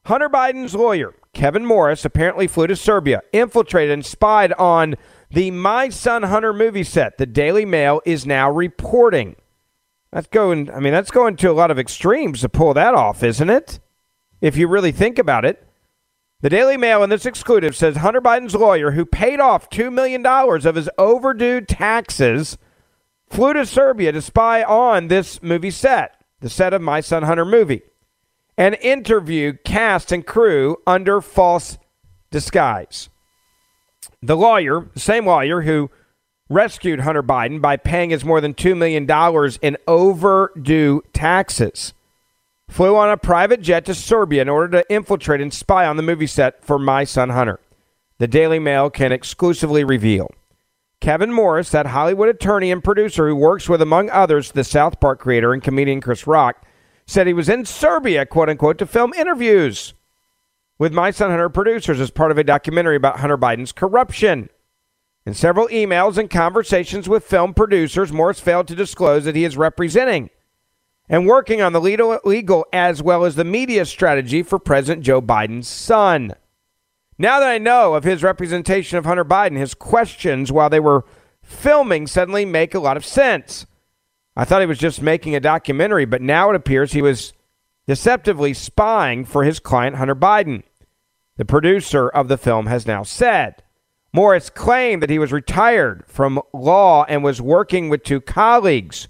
Hunter 0.06 0.30
Biden's 0.30 0.76
lawyer, 0.76 1.14
Kevin 1.34 1.66
Morris, 1.66 2.06
apparently 2.06 2.48
flew 2.48 2.68
to 2.68 2.76
Serbia, 2.76 3.22
infiltrated 3.32 3.92
and 3.92 4.06
spied 4.06 4.54
on 4.54 4.96
the 5.32 5.50
My 5.50 5.90
Son 5.90 6.24
Hunter 6.24 6.54
movie 6.54 6.84
set. 6.84 7.18
The 7.18 7.26
Daily 7.26 7.66
Mail 7.66 8.02
is 8.06 8.26
now 8.26 8.52
reporting. 8.52 9.36
That's 10.14 10.28
going 10.28 10.70
I 10.70 10.80
mean 10.80 10.94
that's 10.94 11.10
going 11.10 11.38
to 11.38 11.50
a 11.50 11.54
lot 11.54 11.72
of 11.72 11.80
extremes 11.80 12.42
to 12.42 12.50
pull 12.50 12.76
that 12.76 12.94
off, 12.94 13.24
isn't 13.24 13.50
it? 13.50 13.80
If 14.42 14.56
you 14.56 14.68
really 14.68 14.92
think 14.92 15.18
about 15.18 15.44
it. 15.44 15.68
The 16.42 16.50
Daily 16.50 16.78
Mail 16.78 17.04
in 17.04 17.10
this 17.10 17.26
exclusive 17.26 17.76
says 17.76 17.96
Hunter 17.96 18.22
Biden's 18.22 18.54
lawyer, 18.54 18.92
who 18.92 19.06
paid 19.06 19.40
off 19.40 19.70
$2 19.70 19.92
million 19.92 20.24
of 20.26 20.76
his 20.76 20.90
overdue 20.98 21.62
taxes, 21.62 22.58
flew 23.30 23.54
to 23.54 23.66
Serbia 23.66 24.12
to 24.12 24.22
spy 24.22 24.62
on 24.62 25.08
this 25.08 25.42
movie 25.42 25.72
set, 25.72 26.22
the 26.42 26.50
set 26.50 26.74
of 26.74 26.82
My 26.82 27.00
Son 27.00 27.24
Hunter 27.24 27.46
movie, 27.46 27.82
and 28.58 28.76
interviewed 28.82 29.64
cast 29.64 30.12
and 30.12 30.28
crew 30.28 30.76
under 30.86 31.22
false 31.22 31.78
disguise. 32.30 33.10
The 34.22 34.36
lawyer, 34.36 34.90
the 34.94 35.00
same 35.00 35.26
lawyer 35.26 35.62
who 35.62 35.90
rescued 36.50 37.02
Hunter 37.02 37.24
Biden 37.24 37.62
by 37.62 37.78
paying 37.78 38.10
his 38.10 38.26
more 38.26 38.42
than 38.42 38.54
$2 38.54 38.78
million 38.78 39.08
in 39.62 39.78
overdue 39.88 41.02
taxes 41.14 41.94
flew 42.74 42.96
on 42.96 43.10
a 43.10 43.18
private 43.18 43.62
jet 43.62 43.86
to 43.86 43.94
Serbia 43.94 44.42
in 44.42 44.50
order 44.50 44.82
to 44.82 44.94
infiltrate 44.94 45.42
and 45.42 45.54
spy 45.54 45.86
on 45.86 45.96
the 45.96 46.04
movie 46.04 46.28
set 46.28 46.64
for 46.64 46.80
My 46.80 47.04
Son 47.04 47.30
Hunter. 47.30 47.60
The 48.18 48.28
Daily 48.28 48.60
Mail 48.60 48.90
can 48.90 49.12
exclusively 49.12 49.84
reveal. 49.84 50.32
Kevin 51.00 51.32
Morris, 51.32 51.70
that 51.70 51.88
Hollywood 51.88 52.30
attorney 52.30 52.72
and 52.72 52.84
producer 52.84 53.28
who 53.28 53.36
works 53.36 53.70
with, 53.70 53.82
among 53.82 54.10
others, 54.10 54.52
the 54.52 54.64
South 54.64 55.00
Park 55.00 55.20
creator 55.20 55.54
and 55.54 55.62
comedian 55.62 56.02
Chris 56.02 56.26
Rock, 56.26 56.66
said 57.06 57.28
he 57.28 57.34
was 57.34 57.50
in 57.50 57.66
Serbia, 57.66 58.26
quote 58.26 58.50
unquote, 58.50 58.78
to 58.78 58.86
film 58.86 59.14
interviews 59.14 59.94
with 60.80 60.94
My 60.94 61.12
Son 61.12 61.30
Hunter 61.30 61.50
producers 61.50 62.00
as 62.00 62.10
part 62.10 62.32
of 62.32 62.38
a 62.38 62.44
documentary 62.44 62.96
about 62.96 63.20
Hunter 63.20 63.38
Biden's 63.38 63.72
corruption. 63.72 64.50
In 65.26 65.34
several 65.34 65.68
emails 65.70 66.18
and 66.18 66.30
conversations 66.30 67.08
with 67.08 67.24
film 67.24 67.54
producers, 67.54 68.12
Morris 68.12 68.42
failed 68.42 68.68
to 68.68 68.76
disclose 68.76 69.24
that 69.24 69.36
he 69.36 69.46
is 69.46 69.56
representing 69.56 70.30
and 71.08 71.28
working 71.28 71.62
on 71.62 71.74
the 71.74 71.82
legal, 71.82 72.20
legal 72.26 72.66
as 72.74 73.02
well 73.02 73.24
as 73.24 73.36
the 73.36 73.46
media 73.46 73.86
strategy 73.86 74.44
for 74.44 74.60
President 74.60 75.04
Joe 75.04 75.22
Biden's 75.22 75.68
son. 75.68 76.34
Now 77.18 77.40
that 77.40 77.50
I 77.50 77.58
know 77.58 77.94
of 77.94 78.04
his 78.04 78.24
representation 78.24 78.98
of 78.98 79.06
Hunter 79.06 79.24
Biden, 79.24 79.58
his 79.58 79.74
questions 79.74 80.52
while 80.52 80.70
they 80.70 80.80
were 80.80 81.06
filming 81.42 82.08
suddenly 82.08 82.44
make 82.46 82.74
a 82.74 82.80
lot 82.80 82.98
of 82.98 83.06
sense. 83.06 83.66
I 84.36 84.46
thought 84.46 84.62
he 84.62 84.68
was 84.68 84.80
just 84.80 85.02
making 85.02 85.36
a 85.36 85.40
documentary, 85.40 86.06
but 86.06 86.22
now 86.22 86.50
it 86.50 86.56
appears 86.56 86.92
he 86.92 87.02
was 87.02 87.34
deceptively 87.86 88.54
spying 88.54 89.26
for 89.26 89.44
his 89.44 89.60
client, 89.60 89.98
Hunter 89.98 90.16
Biden. 90.16 90.64
The 91.38 91.46
producer 91.46 92.10
of 92.10 92.28
the 92.28 92.38
film 92.38 92.66
has 92.68 92.88
now 92.88 93.04
said. 93.04 93.62
Morris 94.14 94.52
claimed 94.52 95.02
that 95.02 95.10
he 95.10 95.18
was 95.18 95.32
retired 95.32 96.04
from 96.08 96.40
law 96.54 97.04
and 97.10 97.24
was 97.24 97.42
working 97.42 97.90
with 97.90 98.04
two 98.04 98.22
colleagues 98.22 99.08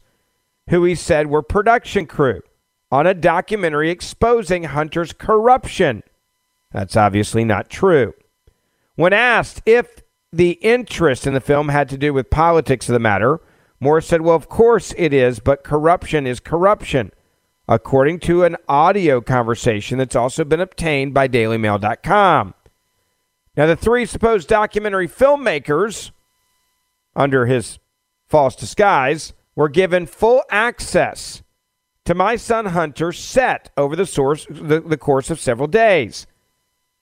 who 0.70 0.86
he 0.86 0.96
said 0.96 1.28
were 1.28 1.42
production 1.42 2.06
crew 2.06 2.42
on 2.90 3.06
a 3.06 3.14
documentary 3.14 3.90
exposing 3.90 4.64
Hunter's 4.64 5.12
corruption. 5.12 6.04
That's 6.72 6.96
obviously 6.96 7.44
not 7.44 7.70
true. 7.70 8.14
When 8.96 9.12
asked 9.12 9.62
if 9.66 10.02
the 10.32 10.52
interest 10.62 11.28
in 11.28 11.34
the 11.34 11.42
film 11.42 11.70
had 11.70 11.90
to 11.90 11.98
do 11.98 12.14
with 12.14 12.30
politics 12.30 12.88
of 12.88 12.94
the 12.94 13.00
matter, 13.00 13.42
Morris 13.80 14.08
said, 14.08 14.22
Well, 14.22 14.36
of 14.36 14.48
course 14.48 14.94
it 14.98 15.14
is, 15.14 15.40
but 15.40 15.64
corruption 15.64 16.26
is 16.26 16.40
corruption, 16.40 17.12
according 17.68 18.20
to 18.22 18.44
an 18.44 18.56
audio 18.70 19.20
conversation 19.20 19.98
that's 19.98 20.16
also 20.16 20.46
been 20.46 20.62
obtained 20.62 21.14
by 21.14 21.28
DailyMail.com. 21.28 22.54
Now, 23.56 23.68
the 23.68 23.76
three 23.76 24.06
supposed 24.06 24.48
documentary 24.48 25.08
filmmakers, 25.08 26.12
under 27.16 27.46
his 27.46 27.78
false 28.28 28.56
disguise, 28.56 29.34
were 29.56 29.70
given 29.70 30.08
full 30.08 30.44
access 30.50 31.44
to 32.06 32.16
my 32.16 32.36
son 32.36 32.68
Hunter's 32.68 33.20
set 33.20 33.70
over 33.78 33.96
the, 33.96 34.06
source, 34.06 34.48
the, 34.50 34.82
the 34.82 34.98
course 34.98 35.30
of 35.30 35.40
several 35.40 35.68
days. 35.68 36.26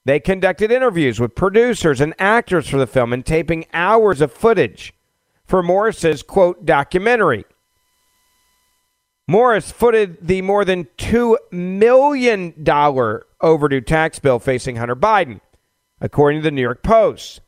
They 0.04 0.20
conducted 0.20 0.72
interviews 0.72 1.20
with 1.20 1.36
producers 1.36 2.02
and 2.02 2.14
actors 2.20 2.68
for 2.68 2.78
the 2.78 2.88
film 2.88 3.14
and 3.14 3.26
taping 3.26 3.66
hours 3.74 4.20
of 4.20 4.32
footage 4.32 4.94
for 5.46 5.62
Morris's 5.62 6.24
quote 6.24 6.66
documentary. 6.66 7.46
Morris 9.28 9.72
footed 9.72 10.28
the 10.28 10.42
more 10.42 10.66
than 10.66 10.86
$2 10.98 11.38
million 11.52 12.54
overdue 13.40 13.82
tax 13.82 14.20
bill 14.20 14.40
facing 14.40 14.76
Hunter 14.76 14.96
Biden, 14.96 15.40
according 16.02 16.42
to 16.42 16.44
the 16.44 16.52
New 16.52 16.62
York 16.62 16.84
Post. 16.84 17.40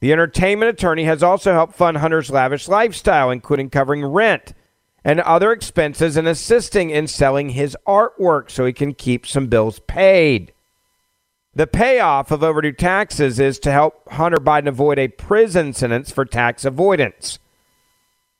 The 0.00 0.12
entertainment 0.12 0.70
attorney 0.70 1.04
has 1.04 1.22
also 1.22 1.52
helped 1.52 1.74
fund 1.74 1.98
Hunter's 1.98 2.30
lavish 2.30 2.68
lifestyle, 2.68 3.30
including 3.30 3.70
covering 3.70 4.04
rent 4.04 4.54
and 5.04 5.20
other 5.20 5.52
expenses 5.52 6.16
and 6.16 6.26
assisting 6.26 6.90
in 6.90 7.06
selling 7.06 7.50
his 7.50 7.76
artwork 7.86 8.50
so 8.50 8.64
he 8.64 8.72
can 8.72 8.92
keep 8.92 9.26
some 9.26 9.46
bills 9.46 9.80
paid. 9.86 10.52
The 11.54 11.66
payoff 11.66 12.30
of 12.30 12.42
overdue 12.42 12.72
taxes 12.72 13.40
is 13.40 13.58
to 13.60 13.72
help 13.72 14.12
Hunter 14.12 14.38
Biden 14.38 14.68
avoid 14.68 14.98
a 14.98 15.08
prison 15.08 15.72
sentence 15.72 16.10
for 16.10 16.24
tax 16.24 16.64
avoidance. 16.64 17.38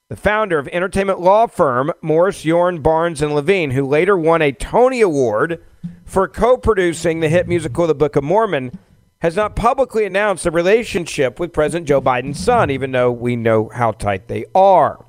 The 0.09 0.17
founder 0.17 0.59
of 0.59 0.69
entertainment 0.69 1.21
law 1.21 1.47
firm 1.47 1.93
Morris 2.03 2.45
Yorn 2.45 2.83
Barnes 2.83 3.23
and 3.23 3.35
Levine, 3.35 3.71
who 3.71 3.87
later 3.87 4.19
won 4.19 4.43
a 4.43 4.53
Tony 4.53 5.01
Award 5.01 5.65
for 6.05 6.29
co-producing 6.29 7.21
the 7.21 7.29
hit 7.29 7.49
musical 7.49 7.87
The 7.87 7.95
Book 7.95 8.17
of 8.17 8.23
Mormon, 8.25 8.77
has 9.21 9.37
not 9.37 9.57
publicly 9.57 10.05
announced 10.05 10.47
a 10.47 10.51
relationship 10.51 11.41
with 11.41 11.53
President 11.53 11.89
Joe 11.89 12.01
Biden's 12.01 12.43
son, 12.43 12.71
even 12.71 12.93
though 12.93 13.11
we 13.11 13.35
know 13.35 13.69
how 13.69 13.93
tight 13.93 14.29
they 14.29 14.45
are. 14.55 15.05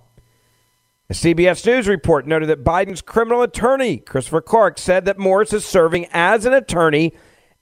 A 1.09 1.13
CBS 1.13 1.65
News 1.65 1.87
report 1.87 2.27
noted 2.27 2.49
that 2.49 2.63
Biden's 2.63 3.01
criminal 3.01 3.41
attorney, 3.41 3.97
Christopher 3.97 4.41
Clark, 4.41 4.77
said 4.77 5.05
that 5.05 5.17
Morris 5.17 5.53
is 5.53 5.65
serving 5.65 6.07
as 6.11 6.45
an 6.45 6.53
attorney 6.53 7.13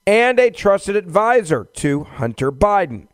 and 0.06 0.38
a 0.38 0.50
trusted 0.50 0.96
advisor 0.96 1.64
to 1.76 2.04
Hunter 2.04 2.50
Biden. 2.50 3.08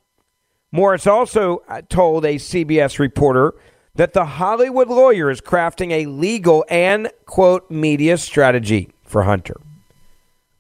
Morris 0.71 1.07
also 1.07 1.63
uh, 1.69 1.83
told 1.89 2.25
a 2.25 2.37
CBS 2.37 2.99
reporter 2.99 3.55
that 3.95 4.15
the 4.15 4.25
Hollywood 4.25 4.89
lawyer 4.89 5.31
is 5.31 5.43
crafting 5.43 5.91
a 5.91 6.07
legal 6.07 6.65
and, 6.71 7.11
quote, 7.27 7.71
media 7.71 8.17
strategy 8.17 8.91
for 9.05 9.25
Hunter. 9.25 9.57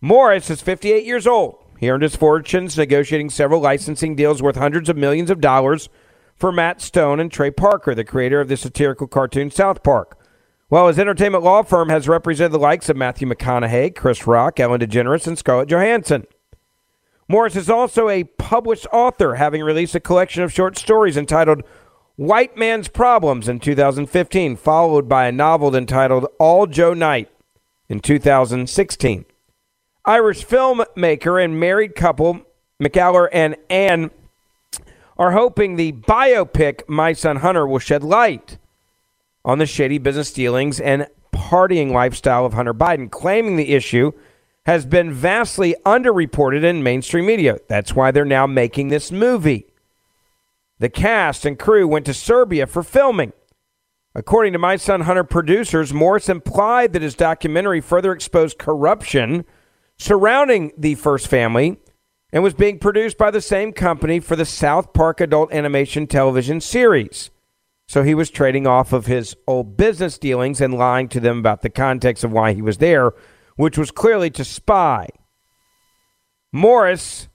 Morris 0.02 0.50
is 0.50 0.60
58 0.60 1.06
years 1.06 1.26
old 1.26 1.61
he 1.82 1.90
earned 1.90 2.04
his 2.04 2.14
fortunes 2.14 2.78
negotiating 2.78 3.28
several 3.28 3.60
licensing 3.60 4.14
deals 4.14 4.40
worth 4.40 4.54
hundreds 4.54 4.88
of 4.88 4.96
millions 4.96 5.30
of 5.30 5.40
dollars 5.40 5.88
for 6.36 6.52
Matt 6.52 6.80
Stone 6.80 7.18
and 7.18 7.28
Trey 7.28 7.50
Parker, 7.50 7.92
the 7.92 8.04
creator 8.04 8.40
of 8.40 8.46
the 8.46 8.56
satirical 8.56 9.08
cartoon 9.08 9.50
South 9.50 9.82
Park. 9.82 10.16
While 10.68 10.86
his 10.86 11.00
entertainment 11.00 11.42
law 11.42 11.64
firm 11.64 11.88
has 11.88 12.06
represented 12.06 12.52
the 12.52 12.60
likes 12.60 12.88
of 12.88 12.96
Matthew 12.96 13.26
McConaughey, 13.26 13.96
Chris 13.96 14.28
Rock, 14.28 14.60
Ellen 14.60 14.80
DeGeneres, 14.80 15.26
and 15.26 15.36
Scarlett 15.36 15.68
Johansson. 15.68 16.24
Morris 17.26 17.56
is 17.56 17.68
also 17.68 18.08
a 18.08 18.22
published 18.22 18.86
author, 18.92 19.34
having 19.34 19.60
released 19.64 19.96
a 19.96 20.00
collection 20.00 20.44
of 20.44 20.52
short 20.52 20.78
stories 20.78 21.16
entitled 21.16 21.64
White 22.14 22.56
Man's 22.56 22.86
Problems 22.86 23.48
in 23.48 23.58
2015, 23.58 24.54
followed 24.54 25.08
by 25.08 25.26
a 25.26 25.32
novel 25.32 25.74
entitled 25.74 26.28
All 26.38 26.68
Joe 26.68 26.94
Knight 26.94 27.28
in 27.88 27.98
2016. 27.98 29.24
Irish 30.04 30.44
filmmaker 30.44 31.42
and 31.42 31.60
married 31.60 31.94
couple 31.94 32.40
McAllister 32.82 33.28
and 33.32 33.56
Anne 33.70 34.10
are 35.16 35.30
hoping 35.30 35.76
the 35.76 35.92
biopic 35.92 36.88
My 36.88 37.12
Son 37.12 37.36
Hunter 37.36 37.66
will 37.66 37.78
shed 37.78 38.02
light 38.02 38.58
on 39.44 39.58
the 39.58 39.66
shady 39.66 39.98
business 39.98 40.32
dealings 40.32 40.80
and 40.80 41.06
partying 41.32 41.92
lifestyle 41.92 42.44
of 42.44 42.54
Hunter 42.54 42.74
Biden, 42.74 43.10
claiming 43.10 43.56
the 43.56 43.72
issue 43.72 44.12
has 44.66 44.86
been 44.86 45.12
vastly 45.12 45.76
underreported 45.86 46.64
in 46.64 46.82
mainstream 46.82 47.26
media. 47.26 47.58
That's 47.68 47.94
why 47.94 48.10
they're 48.10 48.24
now 48.24 48.46
making 48.48 48.88
this 48.88 49.12
movie. 49.12 49.66
The 50.80 50.88
cast 50.88 51.46
and 51.46 51.56
crew 51.56 51.86
went 51.86 52.06
to 52.06 52.14
Serbia 52.14 52.66
for 52.66 52.82
filming. 52.82 53.32
According 54.16 54.52
to 54.54 54.58
My 54.58 54.74
Son 54.76 55.02
Hunter 55.02 55.24
producers, 55.24 55.94
Morris 55.94 56.28
implied 56.28 56.92
that 56.92 57.02
his 57.02 57.14
documentary 57.14 57.80
further 57.80 58.12
exposed 58.12 58.58
corruption 58.58 59.44
surrounding 60.02 60.72
the 60.76 60.96
first 60.96 61.28
family 61.28 61.78
and 62.32 62.42
was 62.42 62.54
being 62.54 62.78
produced 62.78 63.16
by 63.16 63.30
the 63.30 63.40
same 63.40 63.72
company 63.72 64.18
for 64.18 64.34
the 64.34 64.44
South 64.44 64.92
Park 64.92 65.20
adult 65.20 65.52
animation 65.52 66.06
television 66.06 66.60
series. 66.60 67.30
So 67.86 68.02
he 68.02 68.14
was 68.14 68.30
trading 68.30 68.66
off 68.66 68.92
of 68.92 69.06
his 69.06 69.36
old 69.46 69.76
business 69.76 70.18
dealings 70.18 70.60
and 70.60 70.74
lying 70.74 71.08
to 71.08 71.20
them 71.20 71.38
about 71.38 71.62
the 71.62 71.70
context 71.70 72.24
of 72.24 72.32
why 72.32 72.52
he 72.52 72.62
was 72.62 72.78
there, 72.78 73.12
which 73.56 73.78
was 73.78 73.90
clearly 73.90 74.30
to 74.30 74.44
spy. 74.44 75.08
Morris 76.52 77.28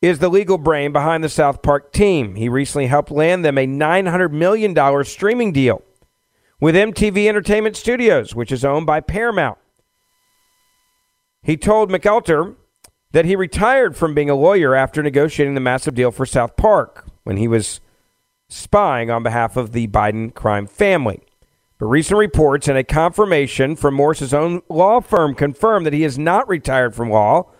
is 0.00 0.18
the 0.18 0.30
legal 0.30 0.56
brain 0.56 0.92
behind 0.92 1.22
the 1.22 1.28
South 1.28 1.60
Park 1.60 1.92
team. 1.92 2.36
He 2.36 2.48
recently 2.48 2.86
helped 2.86 3.10
land 3.10 3.44
them 3.44 3.58
a 3.58 3.66
$900 3.66 4.30
million 4.30 5.04
streaming 5.04 5.52
deal 5.52 5.82
with 6.60 6.74
MTV 6.74 7.26
Entertainment 7.26 7.76
Studios, 7.76 8.34
which 8.34 8.52
is 8.52 8.64
owned 8.64 8.86
by 8.86 9.00
Paramount. 9.00 9.58
He 11.42 11.56
told 11.56 11.90
McAllister 11.90 12.56
that 13.12 13.24
he 13.24 13.36
retired 13.36 13.96
from 13.96 14.14
being 14.14 14.30
a 14.30 14.34
lawyer 14.34 14.74
after 14.74 15.02
negotiating 15.02 15.54
the 15.54 15.60
massive 15.60 15.94
deal 15.94 16.10
for 16.10 16.26
South 16.26 16.56
Park 16.56 17.06
when 17.24 17.36
he 17.36 17.48
was 17.48 17.80
spying 18.48 19.10
on 19.10 19.22
behalf 19.22 19.56
of 19.56 19.72
the 19.72 19.86
Biden 19.88 20.34
crime 20.34 20.66
family. 20.66 21.20
But 21.78 21.86
recent 21.86 22.18
reports 22.18 22.66
and 22.66 22.76
a 22.76 22.84
confirmation 22.84 23.76
from 23.76 23.94
Morse's 23.94 24.34
own 24.34 24.62
law 24.68 25.00
firm 25.00 25.34
confirm 25.34 25.84
that 25.84 25.92
he 25.92 26.02
is 26.02 26.18
not 26.18 26.48
retired 26.48 26.94
from 26.94 27.10
law 27.10 27.50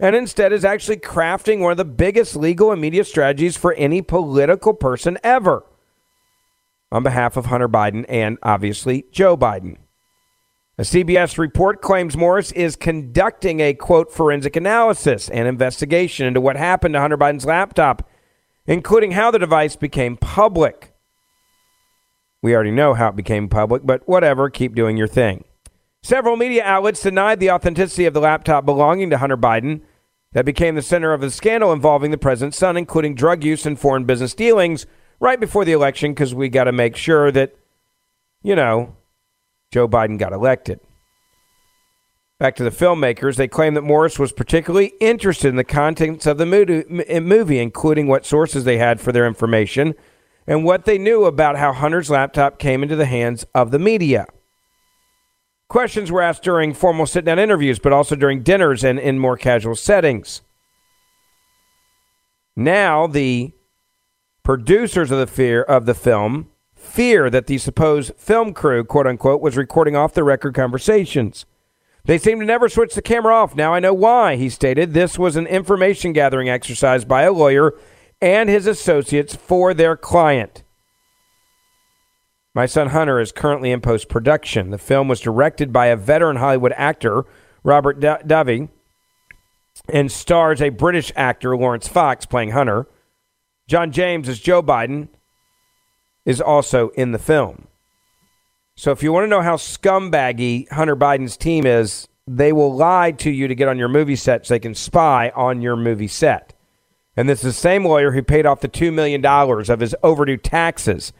and 0.00 0.14
instead 0.16 0.52
is 0.52 0.64
actually 0.64 0.96
crafting 0.96 1.60
one 1.60 1.72
of 1.72 1.76
the 1.76 1.84
biggest 1.84 2.36
legal 2.36 2.72
and 2.72 2.80
media 2.80 3.04
strategies 3.04 3.56
for 3.56 3.74
any 3.74 4.00
political 4.00 4.72
person 4.72 5.18
ever 5.22 5.64
on 6.90 7.02
behalf 7.02 7.36
of 7.36 7.46
Hunter 7.46 7.68
Biden 7.68 8.04
and 8.08 8.38
obviously 8.42 9.04
Joe 9.10 9.36
Biden. 9.36 9.76
A 10.80 10.82
CBS 10.82 11.38
report 11.38 11.82
claims 11.82 12.16
Morris 12.16 12.52
is 12.52 12.76
conducting 12.76 13.58
a 13.58 13.74
quote 13.74 14.12
forensic 14.12 14.54
analysis 14.54 15.28
and 15.28 15.48
investigation 15.48 16.24
into 16.24 16.40
what 16.40 16.54
happened 16.56 16.94
to 16.94 17.00
Hunter 17.00 17.18
Biden's 17.18 17.44
laptop, 17.44 18.08
including 18.64 19.10
how 19.10 19.32
the 19.32 19.40
device 19.40 19.74
became 19.74 20.16
public. 20.16 20.94
We 22.42 22.54
already 22.54 22.70
know 22.70 22.94
how 22.94 23.08
it 23.08 23.16
became 23.16 23.48
public, 23.48 23.82
but 23.84 24.08
whatever, 24.08 24.48
keep 24.50 24.76
doing 24.76 24.96
your 24.96 25.08
thing. 25.08 25.42
Several 26.04 26.36
media 26.36 26.62
outlets 26.62 27.02
denied 27.02 27.40
the 27.40 27.50
authenticity 27.50 28.04
of 28.04 28.14
the 28.14 28.20
laptop 28.20 28.64
belonging 28.64 29.10
to 29.10 29.18
Hunter 29.18 29.36
Biden 29.36 29.80
that 30.30 30.44
became 30.44 30.76
the 30.76 30.82
center 30.82 31.12
of 31.12 31.20
the 31.20 31.32
scandal 31.32 31.72
involving 31.72 32.12
the 32.12 32.18
president's 32.18 32.56
son, 32.56 32.76
including 32.76 33.16
drug 33.16 33.42
use 33.42 33.66
and 33.66 33.80
foreign 33.80 34.04
business 34.04 34.32
dealings 34.32 34.86
right 35.18 35.40
before 35.40 35.64
the 35.64 35.72
election, 35.72 36.12
because 36.12 36.36
we 36.36 36.48
got 36.48 36.64
to 36.64 36.72
make 36.72 36.94
sure 36.94 37.32
that, 37.32 37.56
you 38.44 38.54
know, 38.54 38.94
Joe 39.70 39.88
Biden 39.88 40.18
got 40.18 40.32
elected. 40.32 40.80
Back 42.38 42.54
to 42.56 42.64
the 42.64 42.70
filmmakers, 42.70 43.36
they 43.36 43.48
claim 43.48 43.74
that 43.74 43.82
Morris 43.82 44.18
was 44.18 44.32
particularly 44.32 44.92
interested 45.00 45.48
in 45.48 45.56
the 45.56 45.64
contents 45.64 46.24
of 46.24 46.38
the 46.38 46.46
movie, 46.46 47.58
including 47.58 48.06
what 48.06 48.24
sources 48.24 48.64
they 48.64 48.78
had 48.78 49.00
for 49.00 49.10
their 49.10 49.26
information 49.26 49.94
and 50.46 50.64
what 50.64 50.84
they 50.84 50.98
knew 50.98 51.24
about 51.24 51.58
how 51.58 51.72
Hunter's 51.72 52.10
laptop 52.10 52.58
came 52.58 52.82
into 52.82 52.94
the 52.96 53.06
hands 53.06 53.44
of 53.54 53.72
the 53.72 53.78
media. 53.78 54.26
Questions 55.68 56.10
were 56.10 56.22
asked 56.22 56.44
during 56.44 56.72
formal 56.72 57.06
sit 57.06 57.24
down 57.24 57.38
interviews, 57.38 57.78
but 57.78 57.92
also 57.92 58.14
during 58.14 58.42
dinners 58.42 58.84
and 58.84 58.98
in 58.98 59.18
more 59.18 59.36
casual 59.36 59.74
settings. 59.74 60.40
Now, 62.56 63.06
the 63.06 63.52
producers 64.44 65.10
of 65.10 65.18
the 65.18 65.26
fear 65.26 65.62
of 65.62 65.86
the 65.86 65.94
film 65.94 66.48
fear 66.88 67.30
that 67.30 67.46
the 67.46 67.58
supposed 67.58 68.12
film 68.16 68.52
crew, 68.52 68.84
quote 68.84 69.06
unquote, 69.06 69.40
was 69.40 69.56
recording 69.56 69.94
off 69.94 70.14
the 70.14 70.24
record 70.24 70.54
conversations. 70.54 71.46
They 72.04 72.18
seem 72.18 72.40
to 72.40 72.46
never 72.46 72.68
switch 72.68 72.94
the 72.94 73.02
camera 73.02 73.34
off. 73.34 73.54
Now 73.54 73.74
I 73.74 73.80
know 73.80 73.92
why, 73.92 74.36
he 74.36 74.48
stated. 74.48 74.94
This 74.94 75.18
was 75.18 75.36
an 75.36 75.46
information 75.46 76.12
gathering 76.12 76.48
exercise 76.48 77.04
by 77.04 77.22
a 77.22 77.32
lawyer 77.32 77.74
and 78.20 78.48
his 78.48 78.66
associates 78.66 79.34
for 79.34 79.74
their 79.74 79.96
client. 79.96 80.62
My 82.54 82.66
Son 82.66 82.88
Hunter 82.88 83.20
is 83.20 83.30
currently 83.30 83.70
in 83.70 83.80
post 83.80 84.08
production. 84.08 84.70
The 84.70 84.78
film 84.78 85.06
was 85.06 85.20
directed 85.20 85.72
by 85.72 85.86
a 85.86 85.96
veteran 85.96 86.36
Hollywood 86.36 86.72
actor, 86.76 87.24
Robert 87.62 88.00
D- 88.00 88.06
Davi, 88.06 88.68
and 89.88 90.10
stars 90.10 90.60
a 90.60 90.70
British 90.70 91.12
actor, 91.14 91.56
Laurence 91.56 91.86
Fox, 91.86 92.26
playing 92.26 92.50
Hunter. 92.50 92.88
John 93.68 93.92
James 93.92 94.28
is 94.28 94.40
Joe 94.40 94.62
Biden 94.62 95.08
is 96.28 96.42
also 96.42 96.90
in 96.90 97.12
the 97.12 97.18
film. 97.18 97.66
So 98.76 98.92
if 98.92 99.02
you 99.02 99.12
want 99.12 99.24
to 99.24 99.28
know 99.28 99.40
how 99.40 99.56
scumbaggy 99.56 100.70
Hunter 100.70 100.94
Biden's 100.94 101.38
team 101.38 101.64
is, 101.64 102.06
they 102.26 102.52
will 102.52 102.76
lie 102.76 103.12
to 103.12 103.30
you 103.30 103.48
to 103.48 103.54
get 103.54 103.66
on 103.66 103.78
your 103.78 103.88
movie 103.88 104.14
set 104.14 104.46
so 104.46 104.52
they 104.52 104.58
can 104.58 104.74
spy 104.74 105.32
on 105.34 105.62
your 105.62 105.74
movie 105.74 106.06
set. 106.06 106.52
And 107.16 107.30
this 107.30 107.38
is 107.38 107.54
the 107.54 107.60
same 107.60 107.86
lawyer 107.86 108.12
who 108.12 108.22
paid 108.22 108.44
off 108.44 108.60
the 108.60 108.68
$2 108.68 108.92
million 108.92 109.24
of 109.24 109.80
his 109.80 109.96
overdue 110.02 110.36
taxes 110.36 111.14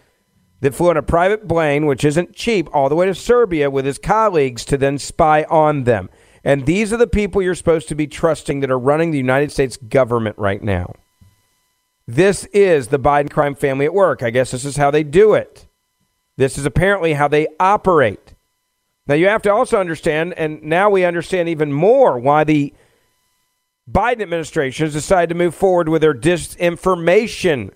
that 0.60 0.74
flew 0.74 0.90
on 0.90 0.98
a 0.98 1.02
private 1.02 1.48
plane, 1.48 1.86
which 1.86 2.04
isn't 2.04 2.34
cheap, 2.34 2.68
all 2.74 2.90
the 2.90 2.94
way 2.94 3.06
to 3.06 3.14
Serbia 3.14 3.70
with 3.70 3.86
his 3.86 3.98
colleagues 3.98 4.62
to 4.66 4.76
then 4.76 4.98
spy 4.98 5.44
on 5.44 5.84
them. 5.84 6.10
And 6.44 6.66
these 6.66 6.92
are 6.92 6.98
the 6.98 7.06
people 7.06 7.40
you're 7.40 7.54
supposed 7.54 7.88
to 7.88 7.94
be 7.94 8.06
trusting 8.06 8.60
that 8.60 8.70
are 8.70 8.78
running 8.78 9.10
the 9.10 9.16
United 9.16 9.52
States 9.52 9.78
government 9.78 10.36
right 10.36 10.62
now. 10.62 10.92
This 12.10 12.46
is 12.46 12.88
the 12.88 12.98
Biden 12.98 13.30
crime 13.30 13.54
family 13.54 13.84
at 13.84 13.92
work. 13.92 14.22
I 14.22 14.30
guess 14.30 14.50
this 14.50 14.64
is 14.64 14.78
how 14.78 14.90
they 14.90 15.02
do 15.02 15.34
it. 15.34 15.68
This 16.38 16.56
is 16.56 16.64
apparently 16.64 17.12
how 17.12 17.28
they 17.28 17.48
operate. 17.60 18.34
Now, 19.06 19.14
you 19.14 19.28
have 19.28 19.42
to 19.42 19.52
also 19.52 19.78
understand, 19.78 20.32
and 20.38 20.62
now 20.62 20.88
we 20.88 21.04
understand 21.04 21.50
even 21.50 21.70
more 21.70 22.18
why 22.18 22.44
the 22.44 22.72
Biden 23.90 24.22
administration 24.22 24.86
has 24.86 24.94
decided 24.94 25.28
to 25.28 25.34
move 25.34 25.54
forward 25.54 25.90
with 25.90 26.00
their 26.00 26.14
disinformation 26.14 27.72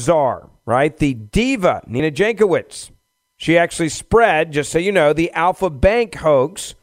czar, 0.00 0.50
right? 0.64 0.96
The 0.96 1.14
diva, 1.14 1.82
Nina 1.88 2.12
Jankowicz. 2.12 2.92
She 3.36 3.58
actually 3.58 3.88
spread, 3.88 4.52
just 4.52 4.70
so 4.70 4.78
you 4.78 4.92
know, 4.92 5.12
the 5.12 5.32
Alfa 5.32 5.70
Bank 5.70 6.14
hoax 6.16 6.76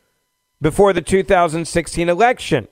before 0.61 0.91
the 0.91 1.01
2016 1.01 2.09
election. 2.09 2.67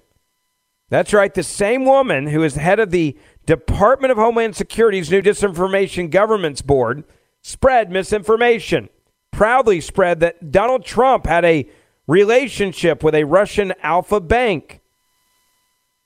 That's 0.89 1.13
right, 1.13 1.33
the 1.33 1.43
same 1.43 1.85
woman 1.85 2.27
who 2.27 2.43
is 2.43 2.55
head 2.55 2.79
of 2.79 2.89
the 2.89 3.15
Department 3.45 4.11
of 4.11 4.17
Homeland 4.17 4.55
Security's 4.55 5.11
new 5.11 5.21
Disinformation 5.21 6.09
Governance 6.09 6.61
Board 6.61 7.03
spread 7.41 7.91
misinformation. 7.91 8.89
Proudly 9.31 9.81
spread 9.81 10.19
that 10.19 10.51
Donald 10.51 10.83
Trump 10.83 11.27
had 11.27 11.45
a 11.45 11.69
relationship 12.07 13.03
with 13.03 13.13
a 13.13 13.23
Russian 13.23 13.73
Alfa 13.83 14.19
Bank. 14.19 14.81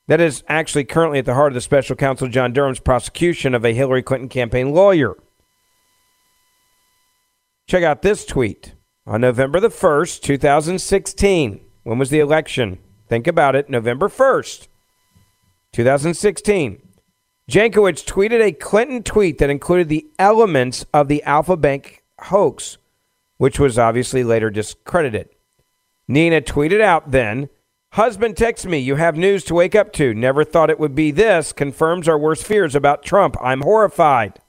That 0.08 0.20
is 0.20 0.44
actually 0.50 0.84
currently 0.84 1.20
at 1.20 1.26
the 1.26 1.34
heart 1.34 1.54
of 1.54 1.56
the 1.56 1.62
special 1.62 1.96
counsel 1.96 2.28
John 2.28 2.52
Durham's 2.52 2.82
prosecution 2.82 3.56
of 3.56 3.64
a 3.64 3.74
Hillary 3.74 4.04
Clinton 4.04 4.28
campaign 4.28 4.74
lawyer. 4.74 5.16
Check 7.68 7.84
out 7.84 8.02
this 8.02 8.26
tweet. 8.26 8.74
On 9.08 9.22
November 9.22 9.62
the 9.62 9.70
1st, 9.70 10.22
2016, 10.22 11.62
when 11.84 11.98
was 11.98 12.10
the 12.10 12.20
election? 12.20 12.80
Think 13.08 13.28
about 13.28 13.56
it. 13.56 13.70
November 13.70 14.10
1st, 14.10 14.68
2016. 15.74 16.82
Jankowicz 17.52 18.06
tweeted 18.06 18.42
a 18.42 18.54
Clinton 18.54 19.04
tweet 19.04 19.38
that 19.40 19.50
included 19.50 19.90
the 19.90 20.08
elements 20.18 20.86
of 20.94 21.08
the 21.08 21.22
Alfa 21.24 21.58
Bank 21.58 22.04
hoax, 22.22 22.78
which 23.38 23.60
was 23.60 23.78
obviously 23.78 24.24
later 24.24 24.50
discredited. 24.50 25.30
Nina 26.08 26.42
tweeted 26.42 26.82
out 26.82 27.12
then 27.12 27.50
Husband 27.94 28.36
texts 28.36 28.66
me, 28.66 28.80
You 28.80 28.96
have 28.96 29.16
news 29.16 29.44
to 29.44 29.54
wake 29.54 29.76
up 29.76 29.94
to. 29.94 30.16
Never 30.16 30.44
thought 30.44 30.72
it 30.72 30.80
would 30.80 30.96
be 30.96 31.12
this. 31.12 31.54
Confirms 31.54 32.08
our 32.08 32.18
worst 32.18 32.44
fears 32.44 32.74
about 32.74 33.04
Trump. 33.04 33.36
I'm 33.40 33.62
horrified. 33.62 34.40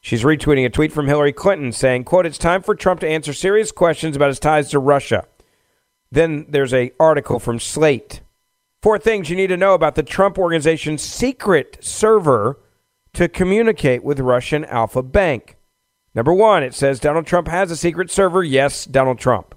She's 0.00 0.24
retweeting 0.24 0.66
a 0.66 0.70
tweet 0.70 0.90
from 0.90 1.06
Hillary 1.06 1.32
Clinton 1.32 1.70
saying, 1.70 2.04
quote, 2.04 2.26
It's 2.26 2.36
time 2.36 2.62
for 2.62 2.74
Trump 2.74 2.98
to 3.00 3.08
answer 3.08 3.32
serious 3.32 3.70
questions 3.70 4.16
about 4.16 4.30
his 4.30 4.40
ties 4.40 4.68
to 4.70 4.80
Russia. 4.80 5.26
Then 6.10 6.46
there's 6.48 6.74
a 6.74 6.90
article 6.98 7.38
from 7.38 7.60
Slate. 7.60 8.20
Four 8.80 8.98
things 8.98 9.28
you 9.28 9.36
need 9.36 9.48
to 9.48 9.56
know 9.56 9.74
about 9.74 9.96
the 9.96 10.02
Trump 10.04 10.38
Organization's 10.38 11.02
secret 11.02 11.78
server 11.80 12.60
to 13.12 13.28
communicate 13.28 14.04
with 14.04 14.20
Russian 14.20 14.64
Alfa 14.66 15.02
Bank. 15.02 15.56
Number 16.14 16.32
one, 16.32 16.62
it 16.62 16.74
says 16.74 17.00
Donald 17.00 17.26
Trump 17.26 17.48
has 17.48 17.70
a 17.70 17.76
secret 17.76 18.10
server. 18.10 18.44
Yes, 18.44 18.84
Donald 18.84 19.18
Trump. 19.18 19.54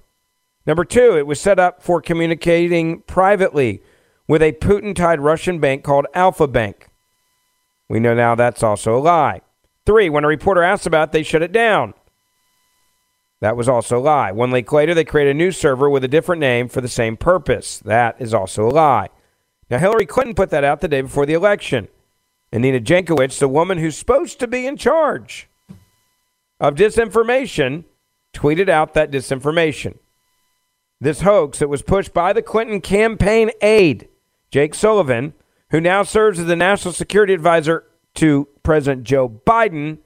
Number 0.66 0.84
two, 0.84 1.16
it 1.16 1.26
was 1.26 1.40
set 1.40 1.58
up 1.58 1.82
for 1.82 2.00
communicating 2.00 3.02
privately 3.02 3.82
with 4.26 4.42
a 4.42 4.52
Putin 4.52 4.94
tied 4.94 5.20
Russian 5.20 5.60
bank 5.60 5.84
called 5.84 6.06
Alfa 6.14 6.48
Bank. 6.48 6.88
We 7.88 8.00
know 8.00 8.14
now 8.14 8.34
that's 8.34 8.62
also 8.62 8.96
a 8.96 9.00
lie. 9.00 9.42
Three, 9.86 10.08
when 10.08 10.24
a 10.24 10.28
reporter 10.28 10.62
asked 10.62 10.86
about 10.86 11.08
it, 11.08 11.12
they 11.12 11.22
shut 11.22 11.42
it 11.42 11.52
down. 11.52 11.94
That 13.42 13.56
was 13.56 13.68
also 13.68 13.98
a 13.98 14.00
lie. 14.00 14.30
One 14.30 14.52
week 14.52 14.70
later, 14.70 14.94
they 14.94 15.04
created 15.04 15.32
a 15.32 15.34
new 15.34 15.50
server 15.50 15.90
with 15.90 16.04
a 16.04 16.08
different 16.08 16.38
name 16.38 16.68
for 16.68 16.80
the 16.80 16.86
same 16.86 17.16
purpose. 17.16 17.80
That 17.80 18.14
is 18.20 18.32
also 18.32 18.68
a 18.68 18.70
lie. 18.70 19.08
Now, 19.68 19.78
Hillary 19.78 20.06
Clinton 20.06 20.36
put 20.36 20.50
that 20.50 20.62
out 20.62 20.80
the 20.80 20.86
day 20.86 21.00
before 21.00 21.26
the 21.26 21.34
election. 21.34 21.88
And 22.52 22.62
Nina 22.62 22.78
Jankowicz, 22.78 23.40
the 23.40 23.48
woman 23.48 23.78
who's 23.78 23.96
supposed 23.96 24.38
to 24.38 24.46
be 24.46 24.64
in 24.64 24.76
charge 24.76 25.48
of 26.60 26.76
disinformation, 26.76 27.82
tweeted 28.32 28.68
out 28.68 28.94
that 28.94 29.10
disinformation. 29.10 29.98
This 31.00 31.22
hoax 31.22 31.58
that 31.58 31.68
was 31.68 31.82
pushed 31.82 32.14
by 32.14 32.32
the 32.32 32.42
Clinton 32.42 32.80
campaign 32.80 33.50
aide, 33.60 34.08
Jake 34.52 34.72
Sullivan, 34.72 35.34
who 35.70 35.80
now 35.80 36.04
serves 36.04 36.38
as 36.38 36.46
the 36.46 36.54
national 36.54 36.94
security 36.94 37.34
advisor 37.34 37.86
to 38.14 38.46
President 38.62 39.02
Joe 39.02 39.28
Biden, 39.28 39.98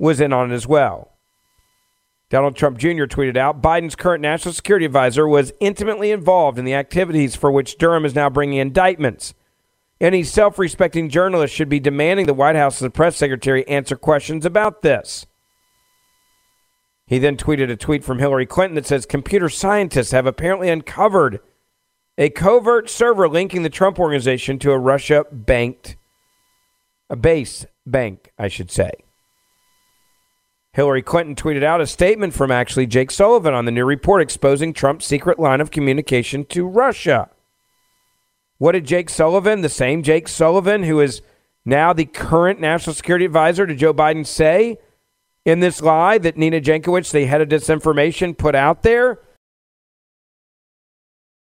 was 0.00 0.20
in 0.20 0.32
on 0.32 0.50
it 0.50 0.54
as 0.56 0.66
well. 0.66 1.15
Donald 2.28 2.56
Trump 2.56 2.78
Jr. 2.78 3.04
tweeted 3.04 3.36
out 3.36 3.62
Biden's 3.62 3.94
current 3.94 4.20
national 4.20 4.52
security 4.52 4.84
advisor 4.84 5.28
was 5.28 5.52
intimately 5.60 6.10
involved 6.10 6.58
in 6.58 6.64
the 6.64 6.74
activities 6.74 7.36
for 7.36 7.52
which 7.52 7.78
Durham 7.78 8.04
is 8.04 8.16
now 8.16 8.28
bringing 8.28 8.58
indictments. 8.58 9.34
Any 10.00 10.24
self 10.24 10.58
respecting 10.58 11.08
journalist 11.08 11.54
should 11.54 11.68
be 11.68 11.80
demanding 11.80 12.26
the 12.26 12.34
White 12.34 12.56
House's 12.56 12.90
press 12.92 13.16
secretary 13.16 13.66
answer 13.68 13.96
questions 13.96 14.44
about 14.44 14.82
this. 14.82 15.26
He 17.06 17.18
then 17.18 17.36
tweeted 17.36 17.70
a 17.70 17.76
tweet 17.76 18.02
from 18.02 18.18
Hillary 18.18 18.46
Clinton 18.46 18.74
that 18.74 18.86
says 18.86 19.06
computer 19.06 19.48
scientists 19.48 20.10
have 20.10 20.26
apparently 20.26 20.68
uncovered 20.68 21.38
a 22.18 22.30
covert 22.30 22.90
server 22.90 23.28
linking 23.28 23.62
the 23.62 23.70
Trump 23.70 24.00
organization 24.00 24.58
to 24.58 24.72
a 24.72 24.78
Russia 24.78 25.24
banked, 25.30 25.96
a 27.08 27.14
base 27.14 27.64
bank, 27.86 28.32
I 28.36 28.48
should 28.48 28.70
say. 28.70 28.90
Hillary 30.76 31.00
Clinton 31.00 31.34
tweeted 31.34 31.62
out 31.62 31.80
a 31.80 31.86
statement 31.86 32.34
from 32.34 32.50
actually 32.50 32.86
Jake 32.86 33.10
Sullivan 33.10 33.54
on 33.54 33.64
the 33.64 33.72
new 33.72 33.86
report 33.86 34.20
exposing 34.20 34.74
Trump's 34.74 35.06
secret 35.06 35.38
line 35.38 35.62
of 35.62 35.70
communication 35.70 36.44
to 36.44 36.66
Russia. 36.66 37.30
What 38.58 38.72
did 38.72 38.84
Jake 38.84 39.08
Sullivan, 39.08 39.62
the 39.62 39.70
same 39.70 40.02
Jake 40.02 40.28
Sullivan 40.28 40.82
who 40.82 41.00
is 41.00 41.22
now 41.64 41.94
the 41.94 42.04
current 42.04 42.60
national 42.60 42.92
security 42.92 43.24
advisor 43.24 43.66
to 43.66 43.74
Joe 43.74 43.94
Biden, 43.94 44.26
say 44.26 44.76
in 45.46 45.60
this 45.60 45.80
lie 45.80 46.18
that 46.18 46.36
Nina 46.36 46.60
Jankowicz, 46.60 47.10
the 47.10 47.24
head 47.24 47.40
of 47.40 47.48
disinformation, 47.48 48.36
put 48.36 48.54
out 48.54 48.82
there? 48.82 49.18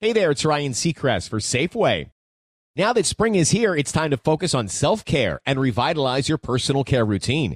Hey 0.02 0.12
there, 0.12 0.32
it's 0.32 0.44
Ryan 0.44 0.74
Seacrest 0.74 1.30
for 1.30 1.39
Safeway. 1.39 2.10
Now 2.76 2.91
that 2.91 3.06
spring 3.06 3.36
is 3.36 3.52
here, 3.52 3.78
it's 3.78 3.94
time 3.94 4.12
to 4.12 4.17
focus 4.17 4.54
on 4.54 4.67
self 4.67 5.06
care 5.06 5.39
and 5.46 5.58
revitalize 5.58 6.28
your 6.28 6.38
personal 6.38 6.84
care 6.84 7.06
routine. 7.06 7.56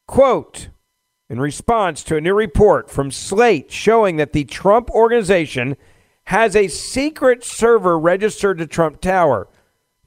Quote, 0.08 0.70
in 1.30 1.40
response 1.40 2.04
to 2.04 2.18
a 2.18 2.22
new 2.22 2.34
report 2.34 2.90
from 2.90 3.12
Slate 3.12 3.72
showing 3.72 4.18
that 4.18 4.34
the 4.34 4.46
Trump 4.46 4.90
organization 4.90 5.78
has 6.26 6.56
a 6.56 6.68
secret 6.68 7.44
server 7.44 8.00
registered 8.00 8.58
to 8.58 8.68
Trump 8.68 9.02
Tower 9.02 9.48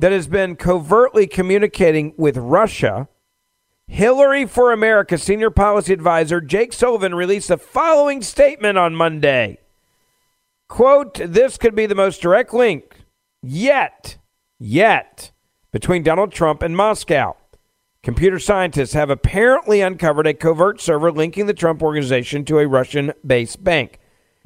that 0.00 0.12
has 0.12 0.26
been 0.26 0.56
covertly 0.56 1.28
communicating 1.28 2.12
with 2.16 2.36
Russia. 2.36 3.08
Hillary 3.86 4.46
for 4.46 4.72
America 4.72 5.18
senior 5.18 5.50
policy 5.50 5.92
advisor 5.92 6.40
Jake 6.40 6.72
Sullivan 6.72 7.14
released 7.14 7.48
the 7.48 7.58
following 7.58 8.22
statement 8.22 8.78
on 8.78 8.96
Monday. 8.96 9.58
Quote, 10.72 11.20
this 11.22 11.58
could 11.58 11.74
be 11.74 11.84
the 11.84 11.94
most 11.94 12.22
direct 12.22 12.54
link 12.54 12.96
yet, 13.42 14.16
yet, 14.58 15.30
between 15.70 16.02
Donald 16.02 16.32
Trump 16.32 16.62
and 16.62 16.74
Moscow. 16.74 17.36
Computer 18.02 18.38
scientists 18.38 18.94
have 18.94 19.10
apparently 19.10 19.82
uncovered 19.82 20.26
a 20.26 20.32
covert 20.32 20.80
server 20.80 21.12
linking 21.12 21.44
the 21.44 21.52
Trump 21.52 21.82
organization 21.82 22.42
to 22.46 22.58
a 22.58 22.66
Russian 22.66 23.12
based 23.22 23.62
bank. 23.62 23.98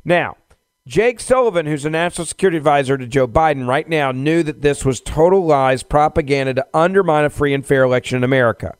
Now, 0.04 0.36
Jake 0.84 1.20
Sullivan, 1.20 1.66
who's 1.66 1.84
a 1.84 1.90
national 1.90 2.26
security 2.26 2.56
advisor 2.56 2.98
to 2.98 3.06
Joe 3.06 3.28
Biden 3.28 3.68
right 3.68 3.88
now, 3.88 4.10
knew 4.10 4.42
that 4.42 4.62
this 4.62 4.84
was 4.84 5.00
total 5.00 5.46
lies, 5.46 5.84
propaganda 5.84 6.54
to 6.54 6.66
undermine 6.74 7.24
a 7.24 7.30
free 7.30 7.54
and 7.54 7.64
fair 7.64 7.84
election 7.84 8.16
in 8.16 8.24
America, 8.24 8.74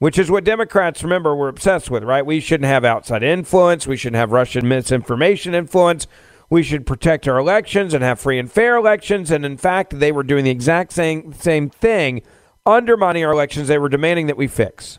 which 0.00 0.18
is 0.18 0.30
what 0.30 0.44
Democrats, 0.44 1.02
remember, 1.02 1.34
were 1.34 1.48
obsessed 1.48 1.90
with, 1.90 2.04
right? 2.04 2.26
We 2.26 2.40
shouldn't 2.40 2.68
have 2.68 2.84
outside 2.84 3.22
influence. 3.22 3.86
We 3.86 3.96
shouldn't 3.96 4.20
have 4.20 4.32
Russian 4.32 4.68
misinformation 4.68 5.54
influence. 5.54 6.06
We 6.52 6.62
should 6.62 6.84
protect 6.84 7.26
our 7.26 7.38
elections 7.38 7.94
and 7.94 8.04
have 8.04 8.20
free 8.20 8.38
and 8.38 8.52
fair 8.52 8.76
elections. 8.76 9.30
And 9.30 9.42
in 9.42 9.56
fact, 9.56 9.98
they 9.98 10.12
were 10.12 10.22
doing 10.22 10.44
the 10.44 10.50
exact 10.50 10.92
same, 10.92 11.32
same 11.32 11.70
thing 11.70 12.20
undermining 12.66 13.24
our 13.24 13.32
elections 13.32 13.68
they 13.68 13.78
were 13.78 13.88
demanding 13.88 14.26
that 14.26 14.36
we 14.36 14.48
fix. 14.48 14.98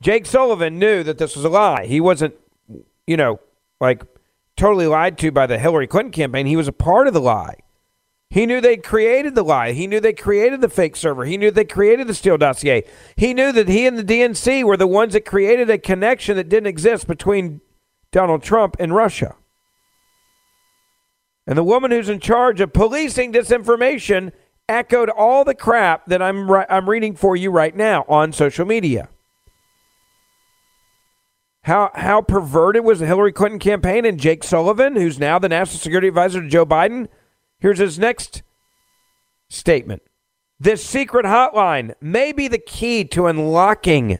Jake 0.00 0.24
Sullivan 0.24 0.78
knew 0.78 1.02
that 1.02 1.18
this 1.18 1.34
was 1.34 1.44
a 1.44 1.48
lie. 1.48 1.86
He 1.86 2.00
wasn't, 2.00 2.36
you 3.08 3.16
know, 3.16 3.40
like 3.80 4.04
totally 4.56 4.86
lied 4.86 5.18
to 5.18 5.32
by 5.32 5.48
the 5.48 5.58
Hillary 5.58 5.88
Clinton 5.88 6.12
campaign. 6.12 6.46
He 6.46 6.54
was 6.54 6.68
a 6.68 6.72
part 6.72 7.08
of 7.08 7.12
the 7.12 7.20
lie. 7.20 7.56
He 8.30 8.46
knew 8.46 8.60
they 8.60 8.76
created 8.76 9.34
the 9.34 9.42
lie. 9.42 9.72
He 9.72 9.88
knew 9.88 9.98
they 9.98 10.12
created 10.12 10.60
the 10.60 10.68
fake 10.68 10.94
server. 10.94 11.24
He 11.24 11.36
knew 11.36 11.50
they 11.50 11.64
created 11.64 12.06
the 12.06 12.14
Steele 12.14 12.38
dossier. 12.38 12.84
He 13.16 13.34
knew 13.34 13.50
that 13.50 13.66
he 13.66 13.84
and 13.84 13.98
the 13.98 14.04
DNC 14.04 14.62
were 14.62 14.76
the 14.76 14.86
ones 14.86 15.14
that 15.14 15.24
created 15.24 15.68
a 15.70 15.76
connection 15.76 16.36
that 16.36 16.48
didn't 16.48 16.68
exist 16.68 17.08
between 17.08 17.62
Donald 18.12 18.44
Trump 18.44 18.76
and 18.78 18.94
Russia. 18.94 19.34
And 21.46 21.58
the 21.58 21.64
woman 21.64 21.90
who's 21.90 22.08
in 22.08 22.20
charge 22.20 22.60
of 22.60 22.72
policing 22.72 23.32
disinformation 23.32 24.32
echoed 24.68 25.10
all 25.10 25.44
the 25.44 25.54
crap 25.54 26.06
that 26.06 26.22
I'm 26.22 26.50
I'm 26.50 26.88
reading 26.88 27.14
for 27.14 27.36
you 27.36 27.50
right 27.50 27.74
now 27.74 28.04
on 28.08 28.32
social 28.32 28.64
media. 28.64 29.08
How 31.64 31.90
how 31.94 32.22
perverted 32.22 32.84
was 32.84 33.00
the 33.00 33.06
Hillary 33.06 33.32
Clinton 33.32 33.58
campaign 33.58 34.04
and 34.04 34.18
Jake 34.18 34.44
Sullivan, 34.44 34.96
who's 34.96 35.18
now 35.18 35.38
the 35.38 35.48
national 35.48 35.78
security 35.78 36.08
advisor 36.08 36.40
to 36.40 36.48
Joe 36.48 36.66
Biden? 36.66 37.08
Here's 37.58 37.78
his 37.78 37.98
next 37.98 38.42
statement. 39.48 40.02
This 40.58 40.84
secret 40.84 41.26
hotline 41.26 41.94
may 42.00 42.32
be 42.32 42.46
the 42.48 42.58
key 42.58 43.04
to 43.06 43.26
unlocking 43.26 44.18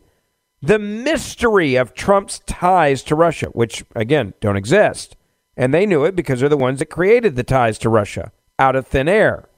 the 0.61 0.79
mystery 0.79 1.75
of 1.75 1.95
Trump's 1.95 2.41
ties 2.47 3.03
to 3.05 3.15
Russia, 3.17 3.47
which 3.47 3.85
again 3.95 4.35
don't 4.41 4.57
exist. 4.57 5.17
And 5.57 5.73
they 5.73 5.87
knew 5.87 6.05
it 6.05 6.17
because 6.17 6.41
they're 6.41 6.49
the 6.49 6.57
ones 6.57 6.79
that 6.79 6.87
created 6.87 7.37
the 7.37 7.45
ties 7.45 7.79
to 7.79 7.89
Russia 7.89 8.33
out 8.59 8.77
of 8.77 8.87
thin 8.87 9.09
air. 9.09 9.49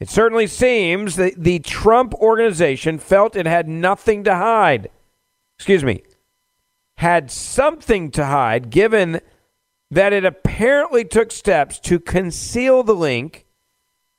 It 0.00 0.08
certainly 0.08 0.46
seems 0.46 1.16
that 1.16 1.42
the 1.42 1.58
Trump 1.60 2.14
organization 2.14 2.98
felt 2.98 3.36
it 3.36 3.46
had 3.46 3.68
nothing 3.68 4.24
to 4.24 4.34
hide. 4.34 4.90
Excuse 5.56 5.82
me, 5.82 6.02
had 6.98 7.30
something 7.30 8.10
to 8.12 8.26
hide, 8.26 8.70
given 8.70 9.20
that 9.90 10.12
it 10.12 10.24
apparently 10.24 11.04
took 11.04 11.32
steps 11.32 11.80
to 11.80 11.98
conceal 11.98 12.82
the 12.82 12.94
link 12.94 13.46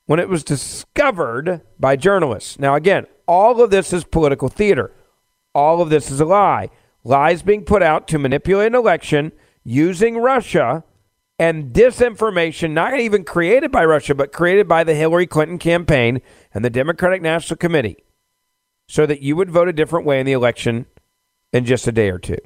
when 0.06 0.18
it 0.18 0.28
was 0.28 0.44
discovered 0.44 1.62
by 1.78 1.96
journalists. 1.96 2.58
Now, 2.58 2.74
again, 2.74 3.06
all 3.26 3.62
of 3.62 3.70
this 3.70 3.92
is 3.92 4.04
political 4.04 4.48
theater. 4.48 4.92
All 5.54 5.80
of 5.80 5.88
this 5.88 6.10
is 6.10 6.20
a 6.20 6.24
lie. 6.24 6.70
Lies 7.04 7.42
being 7.42 7.64
put 7.64 7.82
out 7.82 8.08
to 8.08 8.18
manipulate 8.18 8.66
an 8.66 8.74
election 8.74 9.32
using 9.64 10.18
Russia 10.18 10.84
and 11.38 11.72
disinformation, 11.72 12.72
not 12.72 12.98
even 12.98 13.24
created 13.24 13.70
by 13.72 13.84
Russia, 13.84 14.14
but 14.14 14.32
created 14.32 14.68
by 14.68 14.84
the 14.84 14.94
Hillary 14.94 15.26
Clinton 15.26 15.58
campaign 15.58 16.20
and 16.52 16.64
the 16.64 16.70
Democratic 16.70 17.22
National 17.22 17.56
Committee, 17.56 17.96
so 18.88 19.06
that 19.06 19.22
you 19.22 19.36
would 19.36 19.50
vote 19.50 19.68
a 19.68 19.72
different 19.72 20.04
way 20.04 20.20
in 20.20 20.26
the 20.26 20.32
election 20.32 20.86
in 21.52 21.64
just 21.64 21.86
a 21.86 21.92
day 21.92 22.10
or 22.10 22.18
two. 22.18 22.36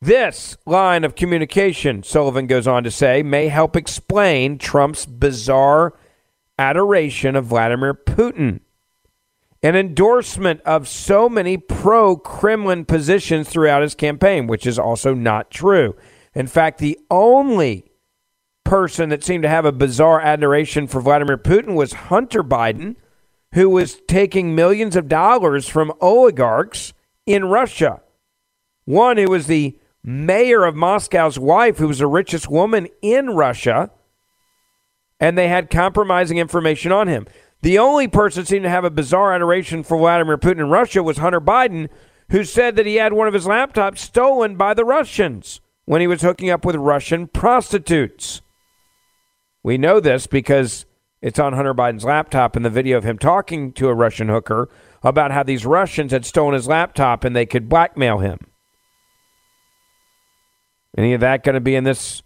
This 0.00 0.56
line 0.64 1.02
of 1.02 1.16
communication, 1.16 2.02
Sullivan 2.02 2.46
goes 2.46 2.68
on 2.68 2.84
to 2.84 2.90
say, 2.90 3.22
may 3.22 3.48
help 3.48 3.74
explain 3.74 4.58
Trump's 4.58 5.06
bizarre 5.06 5.98
adoration 6.58 7.34
of 7.34 7.46
Vladimir 7.46 7.94
Putin, 7.94 8.60
an 9.62 9.74
endorsement 9.74 10.60
of 10.62 10.86
so 10.86 11.28
many 11.28 11.56
pro 11.56 12.16
Kremlin 12.16 12.84
positions 12.84 13.48
throughout 13.48 13.82
his 13.82 13.94
campaign, 13.94 14.46
which 14.46 14.66
is 14.66 14.78
also 14.78 15.14
not 15.14 15.50
true. 15.50 15.96
In 16.34 16.46
fact, 16.46 16.78
the 16.78 16.98
only 17.10 17.90
person 18.64 19.08
that 19.08 19.24
seemed 19.24 19.42
to 19.42 19.48
have 19.48 19.64
a 19.64 19.72
bizarre 19.72 20.20
adoration 20.20 20.86
for 20.86 21.00
Vladimir 21.00 21.38
Putin 21.38 21.74
was 21.74 21.92
Hunter 21.94 22.44
Biden, 22.44 22.96
who 23.54 23.68
was 23.70 24.00
taking 24.06 24.54
millions 24.54 24.94
of 24.94 25.08
dollars 25.08 25.66
from 25.66 25.92
oligarchs 26.00 26.92
in 27.26 27.46
Russia. 27.46 28.00
One 28.84 29.16
who 29.16 29.30
was 29.30 29.46
the 29.46 29.78
mayor 30.04 30.64
of 30.64 30.76
Moscow's 30.76 31.38
wife, 31.38 31.78
who 31.78 31.88
was 31.88 31.98
the 31.98 32.06
richest 32.06 32.48
woman 32.50 32.88
in 33.02 33.30
Russia, 33.30 33.90
and 35.18 35.36
they 35.36 35.48
had 35.48 35.70
compromising 35.70 36.38
information 36.38 36.92
on 36.92 37.08
him. 37.08 37.26
The 37.62 37.78
only 37.78 38.06
person 38.06 38.44
seemed 38.44 38.62
to 38.62 38.70
have 38.70 38.84
a 38.84 38.90
bizarre 38.90 39.32
adoration 39.32 39.82
for 39.82 39.98
Vladimir 39.98 40.38
Putin 40.38 40.60
in 40.60 40.70
Russia 40.70 41.02
was 41.02 41.18
Hunter 41.18 41.40
Biden, 41.40 41.88
who 42.30 42.44
said 42.44 42.76
that 42.76 42.86
he 42.86 42.96
had 42.96 43.12
one 43.12 43.26
of 43.26 43.34
his 43.34 43.46
laptops 43.46 43.98
stolen 43.98 44.56
by 44.56 44.74
the 44.74 44.84
Russians 44.84 45.60
when 45.84 46.00
he 46.00 46.06
was 46.06 46.22
hooking 46.22 46.50
up 46.50 46.64
with 46.64 46.76
Russian 46.76 47.26
prostitutes. 47.26 48.42
We 49.64 49.76
know 49.76 49.98
this 49.98 50.26
because 50.26 50.86
it's 51.20 51.38
on 51.38 51.52
Hunter 51.52 51.74
Biden's 51.74 52.04
laptop 52.04 52.56
in 52.56 52.62
the 52.62 52.70
video 52.70 52.96
of 52.96 53.04
him 53.04 53.18
talking 53.18 53.72
to 53.72 53.88
a 53.88 53.94
Russian 53.94 54.28
hooker 54.28 54.68
about 55.02 55.32
how 55.32 55.42
these 55.42 55.66
Russians 55.66 56.12
had 56.12 56.24
stolen 56.24 56.54
his 56.54 56.68
laptop 56.68 57.24
and 57.24 57.34
they 57.34 57.46
could 57.46 57.68
blackmail 57.68 58.18
him. 58.18 58.38
Any 60.96 61.12
of 61.12 61.20
that 61.20 61.42
going 61.42 61.54
to 61.54 61.60
be 61.60 61.74
in 61.74 61.84
this 61.84 62.22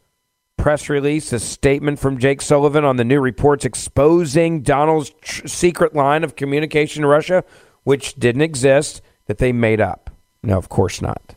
press 0.62 0.88
release? 0.88 1.32
A 1.32 1.40
statement 1.40 1.98
from 1.98 2.18
Jake 2.18 2.40
Sullivan 2.40 2.84
on 2.84 2.96
the 2.96 3.04
new 3.04 3.20
reports 3.20 3.64
exposing 3.64 4.62
Donald's 4.62 5.10
tr- 5.20 5.48
secret 5.48 5.92
line 5.92 6.22
of 6.22 6.36
communication 6.36 7.02
to 7.02 7.08
Russia, 7.08 7.42
which 7.82 8.14
didn't 8.14 8.42
exist, 8.42 9.02
that 9.26 9.38
they 9.38 9.52
made 9.52 9.80
up. 9.80 10.08
No, 10.40 10.56
of 10.56 10.68
course 10.68 11.02
not. 11.02 11.34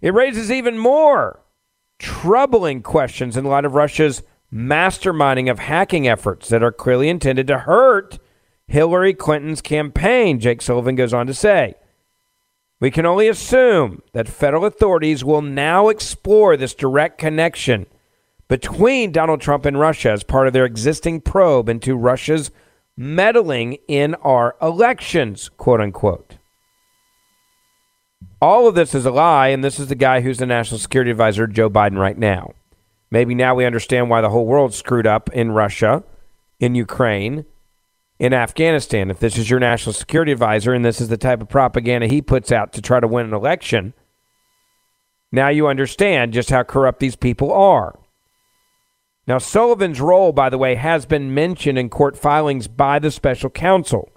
It 0.00 0.12
raises 0.12 0.50
even 0.50 0.78
more 0.78 1.40
troubling 2.00 2.82
questions 2.82 3.36
in 3.36 3.44
light 3.44 3.64
of 3.64 3.74
Russia's 3.74 4.24
masterminding 4.52 5.48
of 5.48 5.60
hacking 5.60 6.08
efforts 6.08 6.48
that 6.48 6.62
are 6.62 6.72
clearly 6.72 7.08
intended 7.08 7.46
to 7.46 7.58
hurt 7.58 8.18
Hillary 8.66 9.14
Clinton's 9.14 9.62
campaign, 9.62 10.40
Jake 10.40 10.60
Sullivan 10.60 10.96
goes 10.96 11.14
on 11.14 11.28
to 11.28 11.34
say. 11.34 11.74
We 12.80 12.90
can 12.90 13.06
only 13.06 13.28
assume 13.28 14.02
that 14.12 14.28
federal 14.28 14.64
authorities 14.64 15.24
will 15.24 15.42
now 15.42 15.88
explore 15.88 16.56
this 16.56 16.74
direct 16.74 17.18
connection 17.18 17.86
between 18.48 19.12
Donald 19.12 19.40
Trump 19.40 19.66
and 19.66 19.78
Russia 19.78 20.10
as 20.10 20.24
part 20.24 20.46
of 20.46 20.52
their 20.52 20.64
existing 20.64 21.20
probe 21.20 21.68
into 21.68 21.94
Russia's 21.94 22.50
meddling 22.96 23.78
in 23.86 24.14
our 24.16 24.56
elections, 24.60 25.48
quote 25.50 25.80
unquote. 25.80 26.36
All 28.40 28.66
of 28.66 28.74
this 28.74 28.94
is 28.94 29.04
a 29.04 29.10
lie, 29.10 29.48
and 29.48 29.62
this 29.62 29.78
is 29.78 29.88
the 29.88 29.94
guy 29.94 30.20
who's 30.20 30.38
the 30.38 30.46
national 30.46 30.78
security 30.78 31.10
advisor, 31.10 31.46
Joe 31.46 31.68
Biden, 31.68 31.98
right 31.98 32.18
now. 32.18 32.54
Maybe 33.10 33.34
now 33.34 33.54
we 33.54 33.64
understand 33.64 34.10
why 34.10 34.20
the 34.20 34.30
whole 34.30 34.46
world's 34.46 34.76
screwed 34.76 35.06
up 35.06 35.30
in 35.32 35.52
Russia, 35.52 36.04
in 36.60 36.74
Ukraine, 36.74 37.44
in 38.18 38.32
Afghanistan. 38.32 39.10
If 39.10 39.20
this 39.20 39.38
is 39.38 39.48
your 39.48 39.60
national 39.60 39.92
security 39.92 40.32
advisor 40.32 40.72
and 40.72 40.84
this 40.84 41.00
is 41.00 41.08
the 41.08 41.16
type 41.16 41.40
of 41.40 41.48
propaganda 41.48 42.06
he 42.06 42.20
puts 42.20 42.52
out 42.52 42.72
to 42.74 42.82
try 42.82 43.00
to 43.00 43.08
win 43.08 43.26
an 43.26 43.34
election, 43.34 43.94
now 45.32 45.48
you 45.48 45.66
understand 45.66 46.32
just 46.32 46.50
how 46.50 46.62
corrupt 46.62 47.00
these 47.00 47.16
people 47.16 47.52
are. 47.52 47.98
Now, 49.28 49.36
Sullivan's 49.36 50.00
role, 50.00 50.32
by 50.32 50.48
the 50.48 50.56
way, 50.56 50.76
has 50.76 51.04
been 51.04 51.34
mentioned 51.34 51.78
in 51.78 51.90
court 51.90 52.16
filings 52.16 52.66
by 52.66 52.98
the 52.98 53.10
special 53.10 53.50
counsel. 53.50 54.10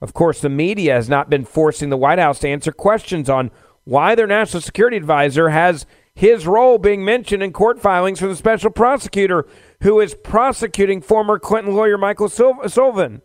Of 0.00 0.14
course, 0.14 0.40
the 0.40 0.48
media 0.48 0.94
has 0.94 1.06
not 1.06 1.28
been 1.28 1.44
forcing 1.44 1.90
the 1.90 1.98
White 1.98 2.18
House 2.18 2.38
to 2.38 2.48
answer 2.48 2.72
questions 2.72 3.28
on 3.28 3.50
why 3.84 4.14
their 4.14 4.26
national 4.26 4.62
security 4.62 4.96
advisor 4.96 5.50
has 5.50 5.84
his 6.14 6.46
role 6.46 6.78
being 6.78 7.04
mentioned 7.04 7.42
in 7.42 7.52
court 7.52 7.78
filings 7.78 8.20
for 8.20 8.26
the 8.26 8.34
special 8.34 8.70
prosecutor 8.70 9.46
who 9.82 10.00
is 10.00 10.14
prosecuting 10.14 11.02
former 11.02 11.38
Clinton 11.38 11.74
lawyer 11.74 11.98
Michael 11.98 12.30
Sul- 12.30 12.66
Sullivan 12.66 13.20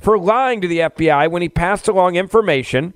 for 0.00 0.18
lying 0.18 0.60
to 0.60 0.66
the 0.66 0.80
FBI 0.80 1.30
when 1.30 1.42
he 1.42 1.48
passed 1.48 1.86
along 1.86 2.16
information 2.16 2.94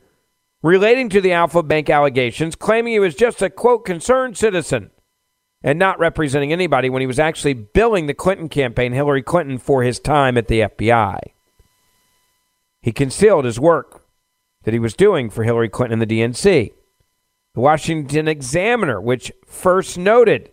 relating 0.64 1.09
to 1.11 1.20
the 1.20 1.31
Alfa 1.31 1.62
Bank 1.62 1.89
allegations, 1.89 2.57
claiming 2.57 2.95
he 2.95 2.99
was 2.99 3.14
just 3.14 3.41
a 3.41 3.49
quote 3.49 3.85
concerned 3.85 4.37
citizen 4.37 4.91
and 5.63 5.79
not 5.79 5.99
representing 5.99 6.53
anybody 6.53 6.89
when 6.89 7.01
he 7.01 7.07
was 7.07 7.19
actually 7.19 7.55
billing 7.55 8.07
the 8.07 8.15
Clinton 8.15 8.49
campaign, 8.49 8.93
Hillary 8.93 9.23
Clinton, 9.23 9.59
for 9.59 9.83
his 9.83 9.99
time 9.99 10.37
at 10.37 10.49
the 10.49 10.61
FBI. 10.61 11.19
He 12.81 12.93
concealed 12.93 13.45
his 13.45 13.59
work 13.59 14.05
that 14.65 14.75
he 14.75 14.81
was 14.81 14.95
doing 14.95 15.31
for 15.31 15.45
Hillary 15.45 15.69
Clinton 15.69 16.01
and 16.01 16.11
the 16.11 16.21
DNC. 16.21 16.73
The 17.55 17.61
Washington 17.61 18.29
Examiner, 18.29 19.01
which 19.01 19.33
first 19.47 19.99
noted 19.99 20.53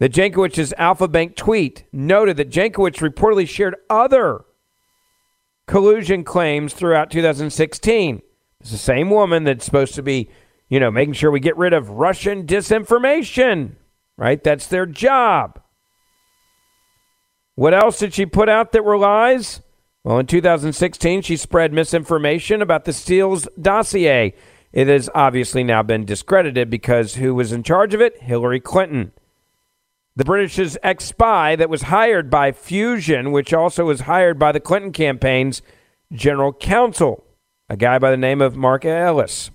that 0.00 0.12
Jankowicz's 0.12 0.74
Alfa 0.76 1.06
Bank 1.06 1.36
tweet, 1.36 1.84
noted 1.92 2.36
that 2.36 2.50
Jankowicz 2.50 2.98
reportedly 2.98 3.48
shared 3.48 3.76
other 3.88 4.44
collusion 5.66 6.24
claims 6.24 6.74
throughout 6.74 7.10
2016. 7.10 8.22
It's 8.60 8.70
the 8.70 8.78
same 8.78 9.10
woman 9.10 9.44
that's 9.44 9.64
supposed 9.64 9.94
to 9.94 10.02
be, 10.02 10.28
you 10.68 10.80
know, 10.80 10.90
making 10.90 11.14
sure 11.14 11.30
we 11.30 11.40
get 11.40 11.56
rid 11.56 11.72
of 11.72 11.90
Russian 11.90 12.46
disinformation, 12.46 13.76
right? 14.16 14.42
That's 14.42 14.66
their 14.66 14.86
job. 14.86 15.60
What 17.54 17.74
else 17.74 17.98
did 17.98 18.14
she 18.14 18.26
put 18.26 18.48
out 18.48 18.72
that 18.72 18.84
were 18.84 18.96
lies? 18.96 19.60
Well, 20.04 20.18
in 20.18 20.26
2016, 20.26 21.22
she 21.22 21.36
spread 21.36 21.72
misinformation 21.72 22.60
about 22.60 22.84
the 22.84 22.92
Steele's 22.92 23.46
dossier. 23.60 24.34
It 24.72 24.88
has 24.88 25.10
obviously 25.14 25.62
now 25.62 25.82
been 25.82 26.04
discredited 26.04 26.70
because 26.70 27.16
who 27.16 27.34
was 27.34 27.52
in 27.52 27.62
charge 27.62 27.94
of 27.94 28.00
it? 28.00 28.22
Hillary 28.22 28.58
Clinton. 28.58 29.12
The 30.16 30.24
British's 30.24 30.76
ex 30.82 31.04
spy 31.04 31.56
that 31.56 31.70
was 31.70 31.82
hired 31.82 32.30
by 32.30 32.52
Fusion, 32.52 33.32
which 33.32 33.54
also 33.54 33.84
was 33.84 34.00
hired 34.00 34.38
by 34.38 34.52
the 34.52 34.60
Clinton 34.60 34.92
campaign's 34.92 35.62
general 36.12 36.52
counsel, 36.52 37.24
a 37.68 37.76
guy 37.76 37.98
by 37.98 38.10
the 38.10 38.16
name 38.16 38.42
of 38.42 38.56
Marc 38.56 38.84
Elias. 38.84 39.50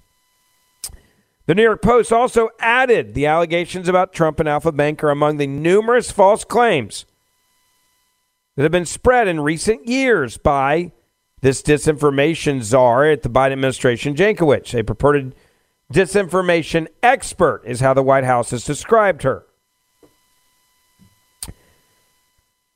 The 1.47 1.55
New 1.55 1.63
York 1.63 1.81
Post 1.81 2.11
also 2.11 2.49
added 2.59 3.13
the 3.13 3.25
allegations 3.25 3.87
about 3.87 4.11
Trump 4.11 4.41
and 4.41 4.49
Alfa 4.49 4.73
Bank 4.73 5.01
are 5.01 5.09
among 5.09 5.37
the 5.37 5.47
numerous 5.47 6.11
false 6.11 6.43
claims 6.43 7.05
that 8.55 8.63
have 8.63 8.71
been 8.71 8.85
spread 8.85 9.29
in 9.29 9.39
recent 9.39 9.87
years 9.87 10.37
by 10.37 10.91
this 11.39 11.61
disinformation 11.61 12.61
czar 12.61 13.05
at 13.05 13.23
the 13.23 13.29
Biden 13.29 13.53
administration, 13.53 14.13
Jankowicz. 14.13 14.77
A 14.77 14.83
purported 14.83 15.35
disinformation 15.93 16.87
expert 17.01 17.61
is 17.65 17.79
how 17.79 17.93
the 17.93 18.03
White 18.03 18.25
House 18.25 18.51
has 18.51 18.65
described 18.65 19.23
her. 19.23 19.45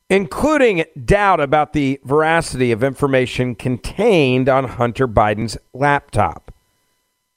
Including 0.10 0.86
doubt 1.04 1.42
about 1.42 1.74
the 1.74 2.00
veracity 2.06 2.72
of 2.72 2.86
information 2.86 3.54
contained 3.54 4.48
on 4.48 4.64
Hunter 4.64 5.10
Biden's 5.10 5.58
laptop. 5.74 6.54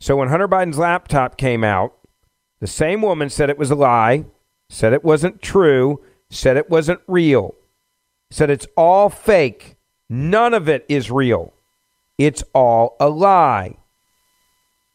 So 0.05 0.17
when 0.17 0.29
Hunter 0.29 0.47
Biden's 0.47 0.77
laptop 0.77 1.39
came 1.39 1.65
out, 1.65 1.95
the 2.61 2.67
same 2.67 3.01
woman 3.01 3.31
said 3.31 3.49
it 3.49 3.57
was 3.57 3.71
a 3.71 3.75
lie, 3.75 4.27
said 4.69 4.93
it 4.93 5.03
wasn't 5.03 5.41
true, 5.41 6.05
said 6.29 6.59
it 6.59 6.69
wasn't 6.69 7.01
real, 7.07 7.55
said 8.31 8.51
it's 8.51 8.67
all 8.77 9.09
fake. 9.09 9.77
None 10.11 10.53
of 10.53 10.69
it 10.69 10.85
is 10.91 11.11
real. 11.11 11.55
It's 12.19 12.45
all 12.53 12.99
a 13.01 13.09
lie. 13.09 13.79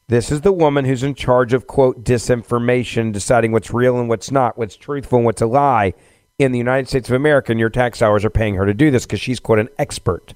This 0.06 0.30
is 0.30 0.42
the 0.42 0.52
woman 0.52 0.84
who's 0.84 1.02
in 1.02 1.16
charge 1.16 1.52
of, 1.54 1.66
quote, 1.66 2.04
disinformation, 2.04 3.12
deciding 3.12 3.50
what's 3.50 3.72
real 3.72 3.98
and 3.98 4.08
what's 4.08 4.30
not, 4.30 4.56
what's 4.56 4.76
truthful 4.76 5.18
and 5.18 5.26
what's 5.26 5.42
a 5.42 5.46
lie 5.46 5.92
in 6.38 6.52
the 6.52 6.58
United 6.58 6.86
States 6.86 7.08
of 7.08 7.16
America. 7.16 7.50
And 7.50 7.58
your 7.58 7.68
tax 7.68 7.98
dollars 7.98 8.24
are 8.24 8.30
paying 8.30 8.54
her 8.54 8.64
to 8.64 8.74
do 8.74 8.92
this 8.92 9.06
because 9.06 9.20
she's, 9.20 9.40
quote, 9.40 9.58
an 9.58 9.70
expert. 9.76 10.34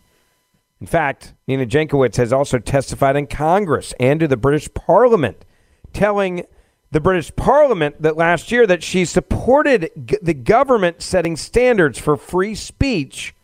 In 0.80 0.86
fact, 0.86 1.34
Nina 1.46 1.66
Jankowicz 1.66 2.16
has 2.16 2.32
also 2.32 2.58
testified 2.58 3.16
in 3.16 3.26
Congress 3.26 3.94
and 3.98 4.20
to 4.20 4.28
the 4.28 4.36
British 4.36 4.72
Parliament, 4.74 5.44
telling 5.92 6.44
the 6.90 7.00
British 7.00 7.34
Parliament 7.34 8.02
that 8.02 8.16
last 8.16 8.52
year 8.52 8.66
that 8.66 8.82
she 8.82 9.04
supported 9.04 9.90
g- 10.04 10.18
the 10.22 10.34
government 10.34 11.02
setting 11.02 11.36
standards 11.36 11.98
for 11.98 12.16
free 12.16 12.54
speech 12.54 13.34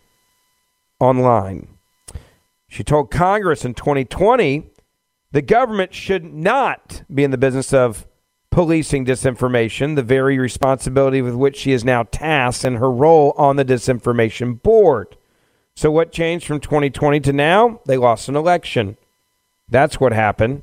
online. 1.01 1.79
She 2.69 2.85
told 2.85 3.11
Congress 3.11 3.65
in 3.65 3.75
2020 3.75 4.71
the 5.33 5.43
government 5.43 5.95
should 5.95 6.25
not 6.25 7.03
be 7.13 7.25
in 7.25 7.31
the 7.31 7.39
business 7.39 7.73
of 7.73 8.07
policing 8.51 9.07
disinformation, 9.07 9.95
the 9.95 10.03
very 10.03 10.39
responsibility 10.39 11.23
with 11.23 11.35
which 11.35 11.57
she 11.57 11.73
is 11.73 11.85
now 11.85 12.03
tasked 12.03 12.65
in 12.65 12.77
her 12.77 12.91
role 12.91 13.33
on 13.37 13.57
the 13.57 13.65
disinformation 13.65 14.61
board. 14.61 15.17
So, 15.81 15.91
what 15.91 16.13
changed 16.13 16.47
from 16.47 16.61
2020 16.61 17.21
to 17.21 17.33
now? 17.33 17.81
They 17.87 17.97
lost 17.97 18.29
an 18.29 18.37
election. 18.37 18.99
That's 19.67 19.99
what 19.99 20.13
happened. 20.13 20.61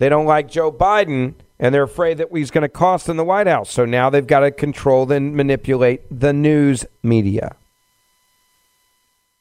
They 0.00 0.08
don't 0.08 0.26
like 0.26 0.48
Joe 0.48 0.72
Biden, 0.72 1.34
and 1.60 1.72
they're 1.72 1.84
afraid 1.84 2.18
that 2.18 2.30
he's 2.32 2.50
going 2.50 2.62
to 2.62 2.68
cost 2.68 3.06
them 3.06 3.18
the 3.18 3.22
White 3.22 3.46
House. 3.46 3.70
So 3.70 3.84
now 3.84 4.10
they've 4.10 4.26
got 4.26 4.40
to 4.40 4.50
control 4.50 5.12
and 5.12 5.36
manipulate 5.36 6.02
the 6.10 6.32
news 6.32 6.84
media. 7.04 7.54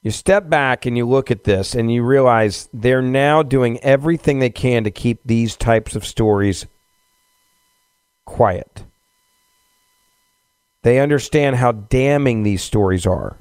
You 0.03 0.11
step 0.11 0.49
back 0.51 0.85
and 0.85 0.95
you 0.95 1.07
look 1.07 1.31
at 1.31 1.45
this 1.45 1.73
and 1.73 1.91
you 1.91 2.03
realize 2.03 2.69
they're 2.71 3.01
now 3.01 3.41
doing 3.41 3.79
everything 3.79 4.37
they 4.37 4.51
can 4.51 4.83
to 4.83 4.91
keep 4.91 5.21
these 5.25 5.55
types 5.55 5.95
of 5.95 6.05
stories 6.05 6.67
quiet. 8.25 8.83
They 10.83 10.99
understand 10.99 11.55
how 11.55 11.71
damning 11.71 12.43
these 12.43 12.61
stories 12.61 13.07
are. 13.07 13.35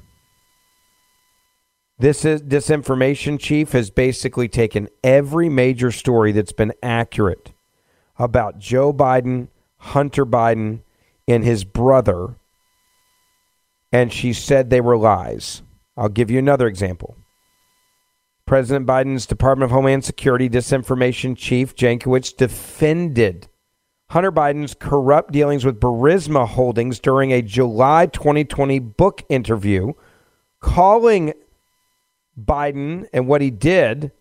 This 1.99 2.25
is 2.25 2.43
disinformation 2.43 3.39
chief 3.39 3.71
has 3.71 3.89
basically 3.89 4.47
taken 4.47 4.87
every 5.03 5.49
major 5.49 5.91
story 5.91 6.31
that's 6.31 6.51
been 6.51 6.73
accurate 6.83 7.53
about 8.19 8.59
Joe 8.59 8.93
Biden, 8.93 9.47
Hunter 9.77 10.23
Biden, 10.23 10.81
and 11.27 11.43
his 11.43 11.63
brother, 11.63 12.35
and 13.91 14.13
she 14.13 14.31
said 14.31 14.69
they 14.69 14.79
were 14.79 14.97
lies. 14.97 15.63
I'll 15.95 16.09
give 16.09 16.29
you 16.29 16.37
another 16.37 16.67
example. 16.67 17.17
President 18.45 18.85
Biden's 18.85 19.25
Department 19.25 19.71
of 19.71 19.73
Homeland 19.73 20.05
Security 20.05 20.47
disinformation 20.47 21.35
chief 21.35 21.75
Jankowicz 21.75 22.37
defended 22.37 23.47
Hunter 24.11 24.31
Biden's 24.31 24.75
corrupt 24.75 25.31
dealings 25.33 25.65
with 25.65 25.79
Burisma 25.79 26.47
Holdings 26.47 26.99
during 26.99 27.33
a 27.33 27.41
July 27.41 28.05
2020 28.05 28.77
book 28.79 29.23
interview, 29.29 29.93
calling 30.61 31.33
Biden 32.39 33.07
and 33.13 33.27
what 33.27 33.41
he 33.41 33.49
did 33.49 34.11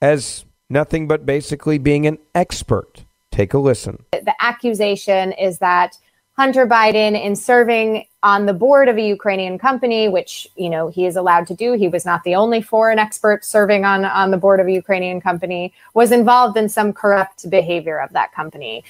as 0.00 0.44
nothing 0.68 1.06
but 1.06 1.24
basically 1.24 1.78
being 1.78 2.06
an 2.06 2.18
expert. 2.34 3.04
Take 3.30 3.54
a 3.54 3.58
listen. 3.58 4.04
The 4.12 4.34
accusation 4.40 5.32
is 5.32 5.58
that 5.58 5.98
Hunter 6.36 6.66
Biden, 6.66 7.20
in 7.20 7.36
serving 7.36 8.06
on 8.24 8.46
the 8.46 8.52
board 8.52 8.88
of 8.88 8.96
a 8.96 9.02
Ukrainian 9.02 9.56
company, 9.56 10.08
which 10.08 10.48
you 10.56 10.68
know 10.68 10.88
he 10.88 11.06
is 11.06 11.14
allowed 11.14 11.46
to 11.46 11.54
do, 11.54 11.74
he 11.74 11.86
was 11.86 12.04
not 12.04 12.24
the 12.24 12.34
only 12.34 12.60
foreign 12.60 12.98
expert 12.98 13.44
serving 13.44 13.84
on 13.84 14.04
on 14.04 14.32
the 14.32 14.36
board 14.36 14.58
of 14.58 14.66
a 14.66 14.72
Ukrainian 14.72 15.20
company, 15.20 15.72
was 15.94 16.10
involved 16.10 16.56
in 16.56 16.68
some 16.68 16.92
corrupt 16.92 17.48
behavior 17.48 18.00
of 18.00 18.12
that 18.14 18.32
company. 18.32 18.82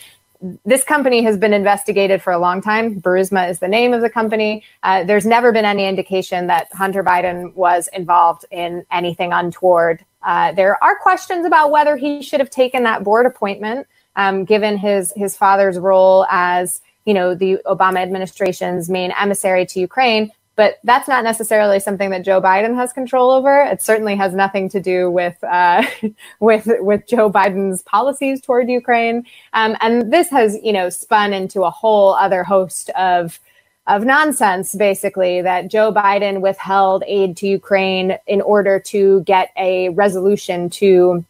This 0.64 0.84
company 0.84 1.22
has 1.22 1.38
been 1.38 1.52
investigated 1.52 2.22
for 2.22 2.32
a 2.32 2.38
long 2.38 2.60
time. 2.60 3.00
Burisma 3.00 3.48
is 3.48 3.60
the 3.60 3.68
name 3.68 3.94
of 3.94 4.00
the 4.00 4.10
company. 4.10 4.62
Uh, 4.82 5.04
there's 5.04 5.24
never 5.24 5.52
been 5.52 5.64
any 5.64 5.86
indication 5.86 6.48
that 6.48 6.68
Hunter 6.72 7.02
Biden 7.02 7.54
was 7.54 7.88
involved 7.92 8.44
in 8.50 8.84
anything 8.90 9.32
untoward. 9.32 10.04
Uh, 10.22 10.52
there 10.52 10.82
are 10.82 10.96
questions 10.96 11.46
about 11.46 11.70
whether 11.70 11.96
he 11.96 12.22
should 12.22 12.40
have 12.40 12.50
taken 12.50 12.82
that 12.82 13.04
board 13.04 13.26
appointment, 13.26 13.86
um, 14.16 14.44
given 14.44 14.76
his 14.76 15.12
his 15.16 15.36
father's 15.36 15.78
role 15.78 16.26
as 16.30 16.80
you 17.04 17.14
know, 17.14 17.34
the 17.34 17.58
Obama 17.66 17.98
administration's 17.98 18.88
main 18.88 19.12
emissary 19.12 19.66
to 19.66 19.80
Ukraine. 19.80 20.32
But 20.56 20.78
that's 20.84 21.08
not 21.08 21.24
necessarily 21.24 21.80
something 21.80 22.10
that 22.10 22.24
Joe 22.24 22.40
Biden 22.40 22.74
has 22.76 22.92
control 22.92 23.30
over. 23.32 23.62
It 23.62 23.82
certainly 23.82 24.14
has 24.14 24.34
nothing 24.34 24.68
to 24.70 24.80
do 24.80 25.10
with 25.10 25.42
uh, 25.42 25.84
with 26.40 26.68
with 26.80 27.06
Joe 27.08 27.30
Biden's 27.30 27.82
policies 27.82 28.40
toward 28.40 28.68
Ukraine. 28.68 29.26
Um, 29.52 29.76
and 29.80 30.12
this 30.12 30.30
has, 30.30 30.58
you 30.62 30.72
know, 30.72 30.88
spun 30.90 31.32
into 31.32 31.64
a 31.64 31.70
whole 31.70 32.14
other 32.14 32.44
host 32.44 32.90
of 32.90 33.40
of 33.86 34.04
nonsense, 34.04 34.74
basically, 34.74 35.42
that 35.42 35.70
Joe 35.70 35.92
Biden 35.92 36.40
withheld 36.40 37.04
aid 37.06 37.36
to 37.38 37.46
Ukraine 37.46 38.16
in 38.26 38.40
order 38.40 38.80
to 38.80 39.22
get 39.22 39.50
a 39.56 39.90
resolution 39.90 40.70
to 40.70 41.24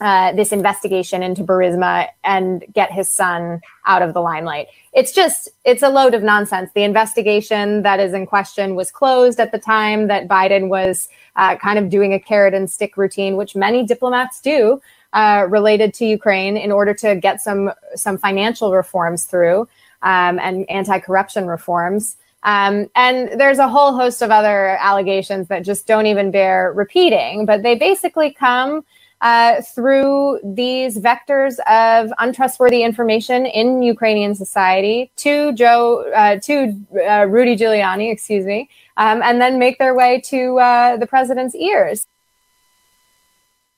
uh, 0.00 0.32
this 0.32 0.52
investigation 0.52 1.22
into 1.22 1.42
Burisma 1.42 2.08
and 2.24 2.64
get 2.72 2.92
his 2.92 3.08
son 3.10 3.60
out 3.86 4.02
of 4.02 4.14
the 4.14 4.20
limelight. 4.20 4.68
It's 4.92 5.12
just, 5.12 5.48
it's 5.64 5.82
a 5.82 5.88
load 5.88 6.14
of 6.14 6.22
nonsense. 6.22 6.70
The 6.74 6.82
investigation 6.82 7.82
that 7.82 8.00
is 8.00 8.12
in 8.14 8.26
question 8.26 8.74
was 8.74 8.90
closed 8.90 9.40
at 9.40 9.52
the 9.52 9.58
time 9.58 10.08
that 10.08 10.28
Biden 10.28 10.68
was 10.68 11.08
uh, 11.36 11.56
kind 11.56 11.78
of 11.78 11.88
doing 11.90 12.12
a 12.12 12.20
carrot 12.20 12.54
and 12.54 12.70
stick 12.70 12.96
routine, 12.96 13.36
which 13.36 13.56
many 13.56 13.84
diplomats 13.84 14.40
do 14.40 14.80
uh, 15.12 15.46
related 15.48 15.94
to 15.94 16.04
Ukraine 16.04 16.56
in 16.56 16.70
order 16.70 16.94
to 16.94 17.16
get 17.16 17.40
some 17.40 17.72
some 17.94 18.18
financial 18.18 18.72
reforms 18.72 19.24
through 19.24 19.68
um, 20.02 20.38
and 20.38 20.68
anti-corruption 20.70 21.46
reforms. 21.46 22.16
Um, 22.42 22.88
and 22.94 23.40
there's 23.40 23.58
a 23.58 23.68
whole 23.68 23.96
host 23.96 24.22
of 24.22 24.30
other 24.30 24.76
allegations 24.80 25.48
that 25.48 25.64
just 25.64 25.86
don't 25.86 26.06
even 26.06 26.30
bear 26.30 26.72
repeating, 26.72 27.46
but 27.46 27.62
they 27.62 27.74
basically 27.74 28.30
come 28.32 28.84
uh, 29.20 29.60
through 29.62 30.40
these 30.44 30.98
vectors 30.98 31.58
of 31.60 32.12
untrustworthy 32.18 32.82
information 32.82 33.46
in 33.46 33.82
Ukrainian 33.82 34.34
society 34.34 35.10
to 35.16 35.52
Joe, 35.54 36.10
uh, 36.14 36.38
to 36.40 36.74
uh, 37.08 37.26
Rudy 37.26 37.56
Giuliani, 37.56 38.12
excuse 38.12 38.46
me, 38.46 38.68
um, 38.96 39.22
and 39.22 39.40
then 39.40 39.58
make 39.58 39.78
their 39.78 39.94
way 39.94 40.20
to 40.26 40.58
uh, 40.58 40.96
the 40.96 41.06
president's 41.06 41.54
ears. 41.54 42.06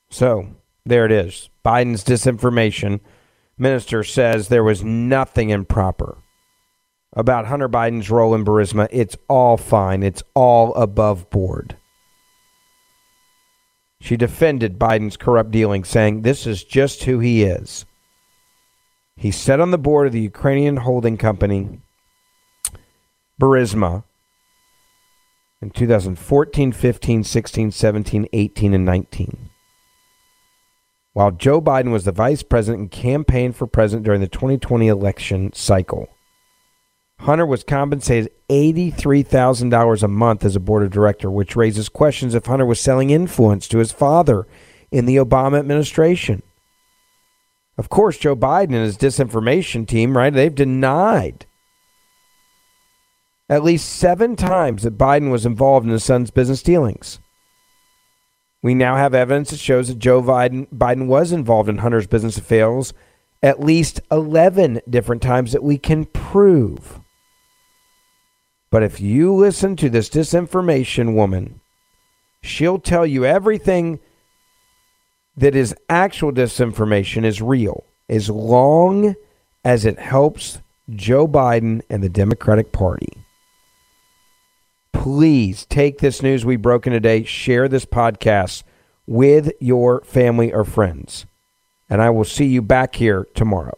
So 0.09 0.47
there 0.85 1.05
it 1.05 1.11
is. 1.11 1.49
Biden's 1.65 2.03
disinformation 2.03 2.99
minister 3.57 4.03
says 4.03 4.47
there 4.47 4.63
was 4.63 4.83
nothing 4.83 5.49
improper 5.49 6.17
about 7.13 7.47
Hunter 7.47 7.69
Biden's 7.69 8.09
role 8.09 8.33
in 8.33 8.45
Burisma. 8.45 8.87
It's 8.91 9.17
all 9.27 9.57
fine. 9.57 10.03
It's 10.03 10.23
all 10.33 10.73
above 10.75 11.29
board. 11.29 11.77
She 14.01 14.17
defended 14.17 14.79
Biden's 14.79 15.15
corrupt 15.15 15.51
dealings, 15.51 15.87
saying 15.87 16.23
this 16.23 16.47
is 16.47 16.63
just 16.63 17.03
who 17.03 17.19
he 17.19 17.43
is. 17.43 17.85
He 19.15 19.29
sat 19.29 19.59
on 19.59 19.69
the 19.69 19.77
board 19.77 20.07
of 20.07 20.13
the 20.13 20.19
Ukrainian 20.19 20.77
holding 20.77 21.17
company, 21.17 21.79
Burisma, 23.39 24.03
in 25.61 25.69
2014, 25.69 26.71
15, 26.71 27.23
16, 27.23 27.71
17, 27.71 28.27
18, 28.33 28.73
and 28.73 28.83
19. 28.83 29.49
While 31.13 31.31
Joe 31.31 31.61
Biden 31.61 31.91
was 31.91 32.03
the 32.03 32.11
vice 32.11 32.41
president 32.41 32.81
and 32.81 32.91
campaigned 32.91 33.55
for 33.55 33.67
president 33.67 34.03
during 34.03 34.21
the 34.21 34.27
2020 34.27 34.87
election 34.87 35.53
cycle, 35.53 36.09
Hunter 37.21 37.45
was 37.45 37.63
compensated 37.63 38.31
$83,000 38.49 40.03
a 40.03 40.07
month 40.07 40.43
as 40.43 40.55
a 40.55 40.59
board 40.59 40.81
of 40.81 40.89
director, 40.89 41.29
which 41.29 41.55
raises 41.55 41.87
questions 41.87 42.33
if 42.33 42.47
Hunter 42.47 42.65
was 42.65 42.79
selling 42.79 43.11
influence 43.11 43.67
to 43.67 43.77
his 43.77 43.91
father 43.91 44.47
in 44.91 45.05
the 45.05 45.17
Obama 45.17 45.59
administration. 45.59 46.41
Of 47.77 47.89
course, 47.89 48.17
Joe 48.17 48.35
Biden 48.35 48.73
and 48.73 48.85
his 48.85 48.97
disinformation 48.97 49.87
team, 49.87 50.17
right, 50.17 50.33
they've 50.33 50.53
denied 50.53 51.45
at 53.47 53.63
least 53.63 53.89
seven 53.89 54.35
times 54.35 54.81
that 54.81 54.97
Biden 54.97 55.29
was 55.29 55.45
involved 55.45 55.85
in 55.85 55.91
his 55.91 56.03
son's 56.03 56.31
business 56.31 56.63
dealings. 56.63 57.19
We 58.63 58.73
now 58.73 58.95
have 58.95 59.13
evidence 59.13 59.51
that 59.51 59.59
shows 59.59 59.89
that 59.89 59.99
Joe 59.99 60.23
Biden, 60.23 60.67
Biden 60.73 61.05
was 61.05 61.31
involved 61.31 61.69
in 61.69 61.79
Hunter's 61.79 62.07
business 62.07 62.37
affairs 62.37 62.93
at 63.43 63.59
least 63.59 63.99
11 64.11 64.81
different 64.89 65.21
times 65.21 65.51
that 65.51 65.63
we 65.63 65.77
can 65.77 66.05
prove. 66.05 67.00
But 68.71 68.83
if 68.83 69.01
you 69.01 69.33
listen 69.33 69.75
to 69.75 69.89
this 69.89 70.09
disinformation 70.09 71.13
woman, 71.13 71.59
she'll 72.41 72.79
tell 72.79 73.05
you 73.05 73.25
everything 73.25 73.99
that 75.35 75.55
is 75.55 75.75
actual 75.89 76.31
disinformation 76.31 77.25
is 77.25 77.41
real, 77.41 77.83
as 78.09 78.29
long 78.29 79.15
as 79.63 79.85
it 79.85 79.99
helps 79.99 80.59
Joe 80.89 81.27
Biden 81.27 81.81
and 81.89 82.01
the 82.01 82.09
Democratic 82.09 82.71
Party. 82.71 83.11
Please 84.93 85.65
take 85.65 85.99
this 85.99 86.21
news 86.21 86.45
we've 86.45 86.61
broken 86.61 86.93
today, 86.93 87.23
share 87.23 87.67
this 87.67 87.85
podcast 87.85 88.63
with 89.05 89.51
your 89.59 90.01
family 90.01 90.53
or 90.53 90.63
friends. 90.63 91.25
And 91.89 92.01
I 92.01 92.09
will 92.09 92.23
see 92.23 92.45
you 92.45 92.61
back 92.61 92.95
here 92.95 93.27
tomorrow. 93.35 93.77